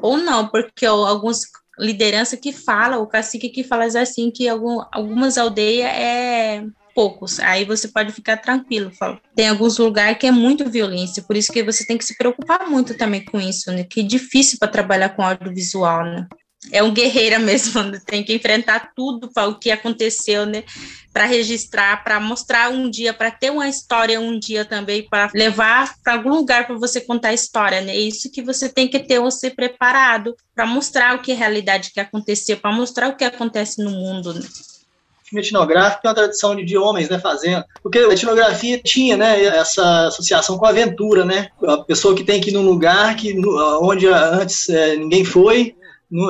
[0.00, 1.40] ou não, porque alguns
[1.80, 6.64] liderança que fala, o cacique que fala assim que algum, algumas aldeias é
[6.94, 8.90] poucos, aí você pode ficar tranquilo.
[8.92, 9.20] Fala.
[9.34, 12.68] Tem alguns lugares que é muito violência, por isso que você tem que se preocupar
[12.68, 13.84] muito também com isso, né?
[13.84, 16.26] Que é difícil para trabalhar com audiovisual, né?
[16.72, 18.00] é um guerreira mesmo, né?
[18.04, 20.64] tem que enfrentar tudo para o que aconteceu, né?
[21.12, 25.94] Para registrar, para mostrar um dia, para ter uma história um dia também, para levar
[26.02, 27.92] para algum lugar para você contar a história, né?
[27.92, 31.90] É isso que você tem que ter você preparado para mostrar o que é realidade
[31.92, 34.34] que aconteceu, para mostrar o que acontece no mundo.
[34.34, 34.42] Né?
[35.30, 37.64] filme etnográfico tem uma tradição de, de homens, né, fazendo.
[37.82, 41.48] Porque a etnografia tinha, né, essa associação com a aventura, né?
[41.62, 43.34] A pessoa que tem que ir num lugar que,
[43.80, 45.76] onde antes é, ninguém foi,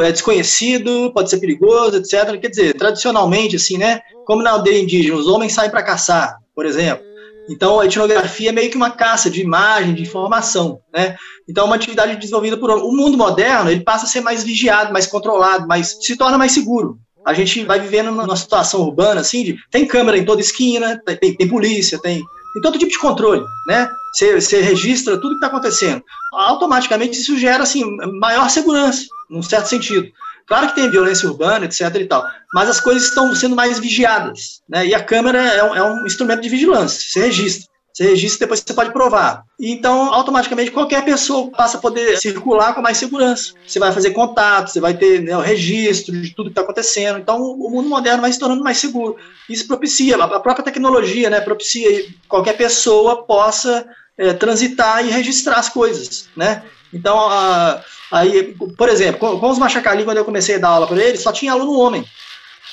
[0.02, 2.38] é desconhecido, pode ser perigoso, etc.
[2.38, 4.00] Quer dizer, tradicionalmente, assim, né?
[4.26, 7.04] Como na aldeia indígena, os homens saem para caçar, por exemplo.
[7.48, 11.16] Então, a etnografia é meio que uma caça de imagem, de informação, né?
[11.48, 12.86] Então, é uma atividade desenvolvida por homens.
[12.86, 16.52] O mundo moderno, ele passa a ser mais vigiado, mais controlado, mais, se torna mais
[16.52, 16.98] seguro.
[17.26, 21.34] A gente vai vivendo numa situação urbana, assim, de, tem câmera em toda esquina, tem,
[21.34, 22.22] tem polícia, tem
[22.52, 23.90] tem todo tipo de controle, né?
[24.12, 26.02] Você, você registra tudo que está acontecendo.
[26.32, 27.84] Automaticamente isso gera assim
[28.18, 30.08] maior segurança, num certo sentido.
[30.46, 31.94] Claro que tem violência urbana, etc.
[31.94, 34.84] e tal, mas as coisas estão sendo mais vigiadas, né?
[34.84, 37.00] E a câmera é um, é um instrumento de vigilância.
[37.00, 37.69] Você registra.
[38.00, 39.44] Você registra e depois você pode provar.
[39.60, 43.52] Então, automaticamente, qualquer pessoa passa a poder circular com mais segurança.
[43.66, 47.18] Você vai fazer contato, você vai ter né, o registro de tudo que está acontecendo.
[47.18, 49.16] Então, o mundo moderno vai se tornando mais seguro.
[49.50, 53.86] Isso propicia, a própria tecnologia né, propicia que qualquer pessoa possa
[54.16, 56.26] é, transitar e registrar as coisas.
[56.34, 56.62] Né?
[56.94, 60.86] Então, a, aí, por exemplo, com, com os Machacali, quando eu comecei a dar aula
[60.86, 62.02] para eles, só tinha aluno homem.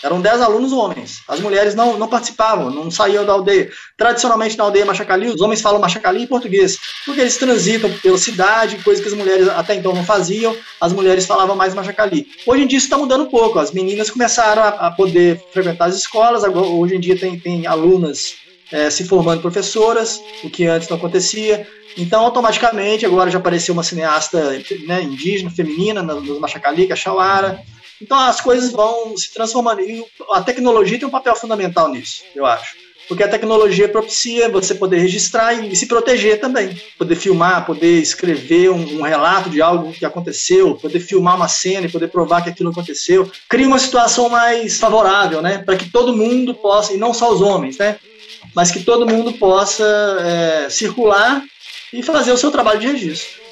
[0.03, 1.21] Eram 10 alunos homens.
[1.27, 3.69] As mulheres não, não participavam, não saíam da aldeia.
[3.97, 8.77] Tradicionalmente, na aldeia Machacali, os homens falam Machacali e português, porque eles transitam pela cidade,
[8.83, 12.27] coisa que as mulheres até então não faziam, as mulheres falavam mais Machacali.
[12.45, 15.85] Hoje em dia isso está mudando um pouco, as meninas começaram a, a, poder frequentar
[15.85, 18.35] as escolas, agora, hoje em dia tem, tem alunas
[18.71, 21.67] é, se formando professoras, o que antes não acontecia.
[21.97, 24.51] Então, automaticamente, agora já apareceu uma cineasta
[24.85, 27.59] né, indígena, feminina, nos Machacali, que é a.
[28.01, 29.81] Então, as coisas vão se transformando.
[29.81, 32.75] E a tecnologia tem um papel fundamental nisso, eu acho.
[33.07, 36.79] Porque a tecnologia propicia você poder registrar e, se proteger também.
[36.97, 41.87] Poder filmar, poder escrever um, um, relato de algo que aconteceu, poder filmar uma cena
[41.87, 43.31] e poder provar que aquilo aconteceu.
[43.47, 45.59] Cria uma situação mais favorável, né?
[45.59, 47.97] Para que todo mundo possa, e não só os homens, né?
[48.53, 49.85] Mas que todo mundo possa
[50.19, 51.41] é, circular
[51.93, 53.46] e fazer o seu trabalho de registro.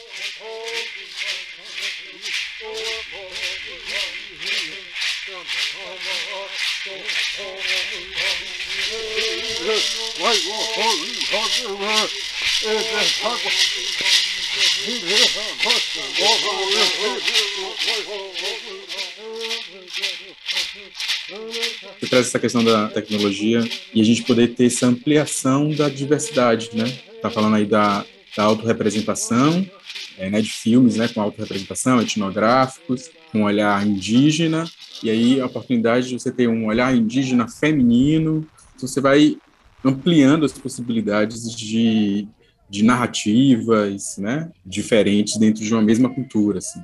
[21.99, 26.69] Você traz essa questão da tecnologia e a gente poder ter essa ampliação da diversidade,
[26.73, 26.85] né?
[27.21, 28.05] Tá falando aí da,
[28.37, 29.69] da autorrepresentação,
[30.17, 34.69] é, né, de filmes, né, com autorrepresentação, etnográficos, um olhar indígena,
[35.03, 39.37] e aí a oportunidade de você ter um olhar indígena feminino, então você vai
[39.85, 42.27] ampliando as possibilidades de,
[42.69, 46.81] de narrativas, né, diferentes dentro de uma mesma cultura, assim.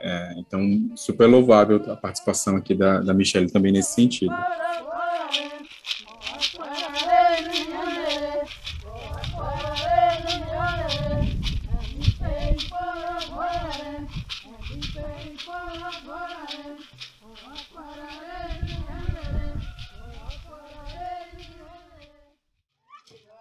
[0.00, 4.32] É, então, super louvável a participação aqui da, da Michelle também nesse sentido.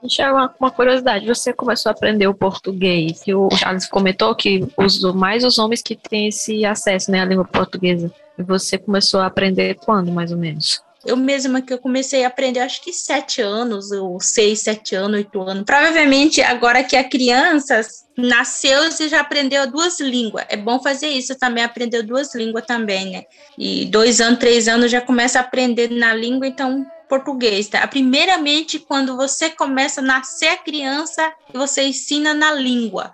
[0.08, 4.66] Deixa uma, uma curiosidade, você começou a aprender o português, e o Charles comentou que
[4.78, 8.10] os, mais os homens que têm esse acesso né, à língua portuguesa.
[8.40, 10.82] E você começou a aprender quando, mais ou menos?
[11.06, 15.18] Eu mesma que eu comecei a aprender, acho que sete anos, ou seis, sete anos,
[15.18, 15.64] oito anos.
[15.66, 17.82] Provavelmente, agora que a criança
[18.18, 20.46] nasceu, você já aprendeu duas línguas.
[20.48, 23.24] É bom fazer isso também, aprender duas línguas também, né?
[23.58, 27.86] E dois anos, três anos já começa a aprender na língua, então português, tá?
[27.88, 33.12] Primeiramente, quando você começa a nascer a criança, você ensina na língua,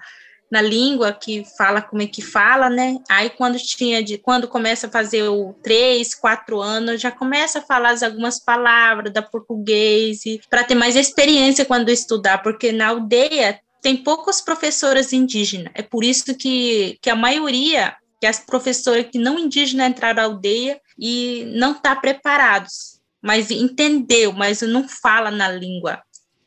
[0.54, 3.00] na língua que fala como é que fala, né?
[3.10, 7.62] Aí quando tinha de quando começa a fazer o três, quatro anos, já começa a
[7.64, 13.98] falar algumas palavras da português para ter mais experiência quando estudar, porque na aldeia tem
[13.98, 15.72] poucas professoras indígenas.
[15.74, 20.24] É por isso que, que a maioria, que as professoras que não indígenas entraram na
[20.24, 22.93] aldeia e não tá preparados
[23.24, 26.04] mas entendeu, mas não fala na língua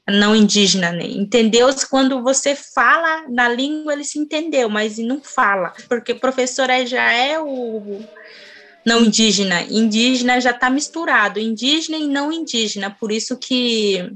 [0.08, 1.04] não indígena, né?
[1.04, 1.68] Entendeu?
[1.90, 7.40] Quando você fala na língua, ele se entendeu, mas não fala, porque professor já é
[7.40, 8.00] o
[8.84, 14.12] não indígena, indígena já está misturado, indígena e não indígena, por isso que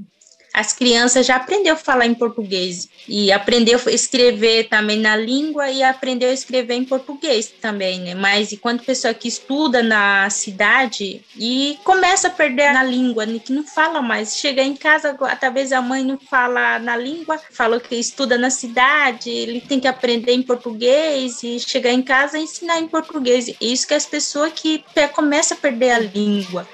[0.53, 5.71] as crianças já aprendeu a falar em português e aprendeu a escrever também na língua
[5.71, 8.15] e aprendeu a escrever em português também, né?
[8.15, 13.25] Mas e quando a pessoa que estuda na cidade e começa a perder na língua,
[13.27, 13.39] né?
[13.39, 17.81] que não fala mais, chega em casa, talvez a mãe não fala na língua, falou
[17.81, 22.43] que estuda na cidade, ele tem que aprender em português e chegar em casa e
[22.43, 23.55] ensinar em português.
[23.61, 26.67] Isso que as pessoas que começam a perder a língua.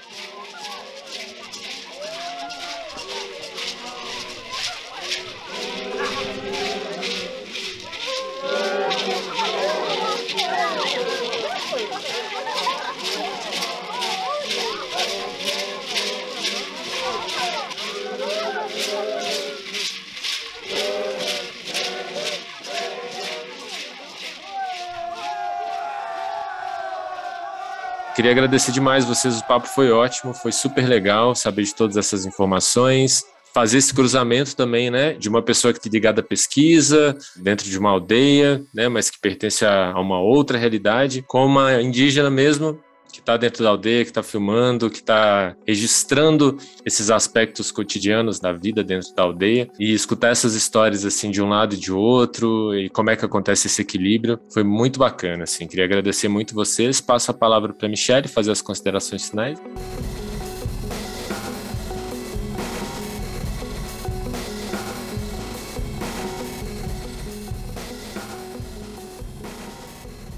[28.16, 32.24] Queria agradecer demais vocês, o papo foi ótimo, foi super legal saber de todas essas
[32.24, 33.22] informações.
[33.52, 37.78] Fazer esse cruzamento também, né, de uma pessoa que está ligada à pesquisa, dentro de
[37.78, 42.80] uma aldeia, né, mas que pertence a, a uma outra realidade, com uma indígena mesmo,
[43.16, 48.52] que está dentro da aldeia, que está filmando, que está registrando esses aspectos cotidianos da
[48.52, 52.74] vida dentro da aldeia e escutar essas histórias assim de um lado e de outro
[52.74, 55.66] e como é que acontece esse equilíbrio foi muito bacana assim.
[55.66, 57.00] Queria agradecer muito vocês.
[57.00, 59.58] Passo a palavra para Michelle fazer as considerações finais.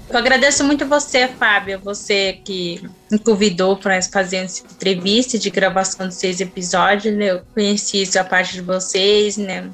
[0.09, 2.81] Eu agradeço muito você, Fábio, você que
[3.11, 7.15] me convidou para fazer essa entrevista de gravação de seis episódios.
[7.15, 7.31] Né?
[7.31, 9.69] Eu conheci a parte de vocês, né?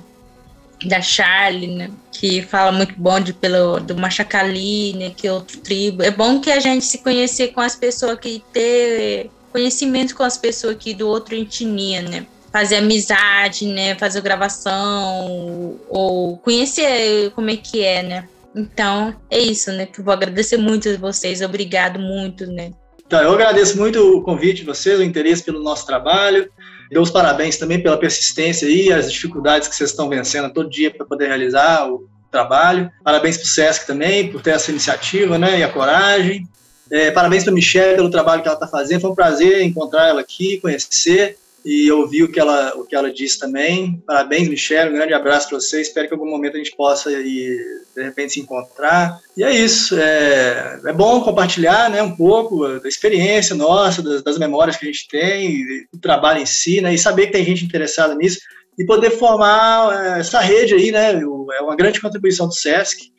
[0.84, 1.90] Da Charlie, né?
[2.12, 5.14] Que fala muito bom de, pelo, do Machacali, né?
[5.16, 6.04] Que é outro tribo.
[6.04, 10.38] É bom que a gente se conhecer com as pessoas que ter conhecimento com as
[10.38, 12.26] pessoas aqui do outro etnia, né?
[12.52, 13.96] Fazer amizade, né?
[13.96, 18.28] Fazer gravação, ou conhecer como é que é, né?
[18.56, 19.88] Então, é isso, né?
[19.98, 22.72] Eu vou agradecer muito a vocês, obrigado muito, né?
[23.06, 26.50] Então, eu agradeço muito o convite de vocês, o interesse pelo nosso trabalho.
[26.92, 30.90] Dou os parabéns também pela persistência e as dificuldades que vocês estão vencendo todo dia
[30.90, 32.90] para poder realizar o trabalho.
[33.04, 36.48] Parabéns para o SESC também por ter essa iniciativa né, e a coragem.
[36.92, 39.02] É, parabéns para a Michelle pelo trabalho que ela está fazendo.
[39.02, 43.12] Foi um prazer encontrar ela aqui, conhecer e ouvir o que ela, o que ela
[43.12, 44.00] disse também.
[44.06, 45.82] Parabéns, Michelle, um grande abraço para você.
[45.82, 47.60] Espero que em algum momento a gente possa ir,
[47.96, 49.20] de repente se encontrar.
[49.36, 50.00] E é isso.
[50.00, 54.92] É, é bom compartilhar né, um pouco da experiência nossa, das, das memórias que a
[54.92, 58.38] gente tem, do trabalho em si, né, e saber que tem gente interessada nisso
[58.78, 61.14] e poder formar é, essa rede aí, né?
[61.14, 63.12] É uma grande contribuição do SESC.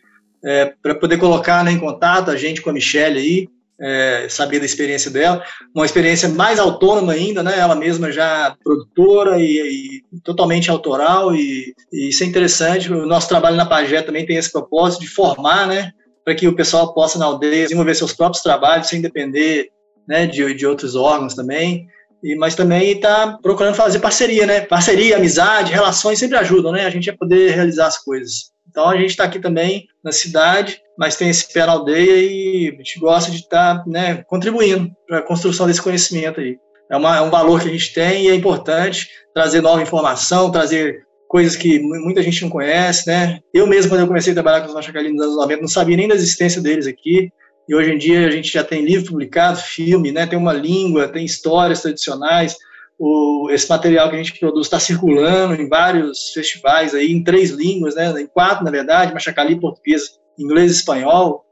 [0.44, 3.48] É, para poder colocar né, em contato a gente com a Michelle aí,
[3.80, 7.58] é, saber da experiência dela, uma experiência mais autônoma ainda, né?
[7.58, 12.92] Ela mesma já produtora e, e totalmente autoral e, e, isso é interessante.
[12.92, 15.92] O nosso trabalho na Pagé também tem esse propósito de formar, né?
[16.24, 19.68] Para que o pessoal possa na aldeia desenvolver seus próprios trabalhos sem depender,
[20.08, 20.26] né?
[20.26, 21.86] De, de outros órgãos também.
[22.24, 24.60] E, mas também está procurando fazer parceria, né?
[24.60, 26.86] Parceria, amizade, relações sempre ajudam, né?
[26.86, 28.50] A gente a poder realizar as coisas.
[28.68, 32.68] Então a gente está aqui também na cidade, mas tem esse pé na aldeia e
[32.68, 36.56] a gente gosta de estar tá, né, contribuindo para a construção desse conhecimento aí.
[36.90, 40.50] É, uma, é um valor que a gente tem e é importante trazer nova informação,
[40.50, 43.40] trazer coisas que muita gente não conhece, né?
[43.52, 45.96] Eu mesmo, quando eu comecei a trabalhar com os machacalinos nos anos 90, não sabia
[45.96, 47.30] nem da existência deles aqui.
[47.68, 50.24] E hoje em dia a gente já tem livro publicado, filme, né?
[50.26, 52.56] Tem uma língua, tem histórias tradicionais,
[52.98, 57.50] o, esse material que a gente produz está circulando em vários festivais aí, em três
[57.50, 61.44] línguas, né, em quatro, na verdade, machacali, português, inglês e espanhol.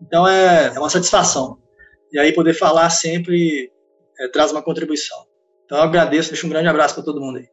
[0.00, 1.58] Então é, é uma satisfação.
[2.12, 3.70] E aí poder falar sempre
[4.18, 5.18] é, traz uma contribuição.
[5.64, 7.48] Então eu agradeço, deixo um grande abraço para todo mundo aí.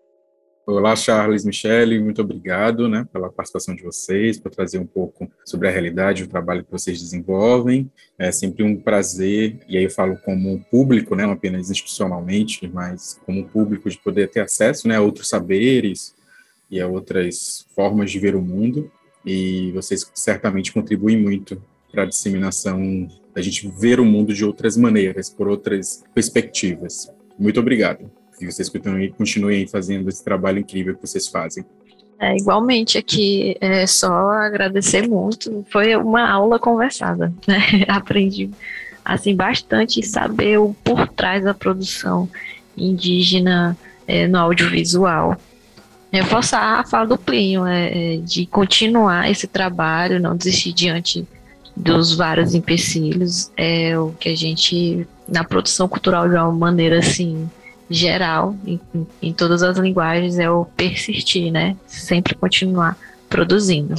[0.68, 5.68] Olá, Charles, Michele, muito obrigado né, pela participação de vocês, por trazer um pouco sobre
[5.68, 7.92] a realidade, o trabalho que vocês desenvolvem.
[8.18, 13.22] É sempre um prazer, e aí eu falo como público, né, não apenas institucionalmente, mas
[13.28, 16.16] como público, de poder ter acesso né, a outros saberes
[16.72, 18.92] e a outras formas de ver o mundo.
[19.26, 21.62] E vocês certamente contribuem muito
[21.92, 27.10] para a disseminação, da gente ver o mundo de outras maneiras, por outras perspectivas.
[27.38, 28.70] Muito obrigado que vocês
[29.18, 31.66] continuem fazendo esse trabalho incrível que vocês fazem.
[32.20, 35.66] É, igualmente aqui, é só agradecer muito.
[35.70, 37.86] Foi uma aula conversada, né?
[37.88, 38.50] Aprendi
[39.04, 42.28] assim bastante saber o por trás da produção
[42.76, 45.38] indígena é, no audiovisual.
[46.22, 51.28] Reforçar a fala do Plínio, é, é, de continuar esse trabalho, não desistir diante
[51.76, 57.50] dos vários empecilhos, é o que a gente, na produção cultural de uma maneira assim,
[57.90, 58.80] geral, em,
[59.22, 61.76] em todas as linguagens, é o persistir, né?
[61.86, 62.98] Sempre continuar
[63.30, 63.96] produzindo.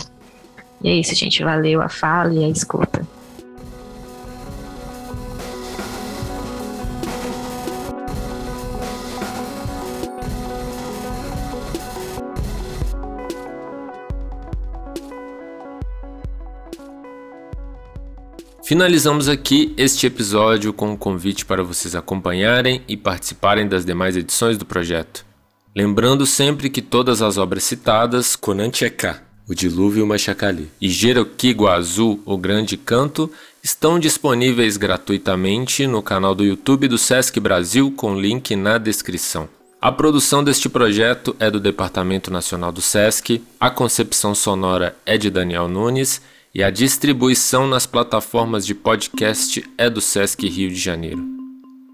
[0.83, 1.43] E é isso, gente.
[1.43, 3.07] Valeu a fala e a escuta.
[18.67, 24.59] Finalizamos aqui este episódio com um convite para vocês acompanharem e participarem das demais edições
[24.59, 25.25] do projeto.
[25.73, 32.37] Lembrando sempre que todas as obras citadas, Conancheká, O Dilúvio Machacali, e Jeroqui Guazu, O
[32.37, 33.31] Grande Canto,
[33.63, 39.49] estão disponíveis gratuitamente no canal do YouTube do Sesc Brasil com link na descrição.
[39.81, 45.31] A produção deste projeto é do Departamento Nacional do Sesc, a concepção sonora é de
[45.31, 46.21] Daniel Nunes
[46.57, 51.23] e a distribuição nas plataformas de podcast é do Sesc Rio de Janeiro.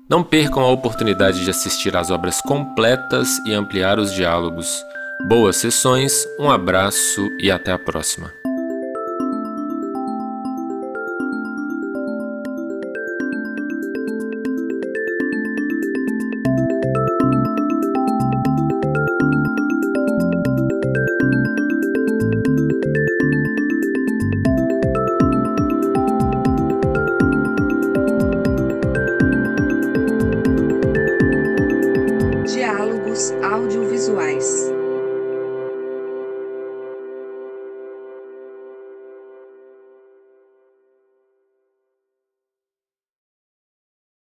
[0.09, 4.73] Não percam a oportunidade de assistir às obras completas e ampliar os diálogos.
[5.29, 8.42] Boas sessões, um abraço e até a próxima.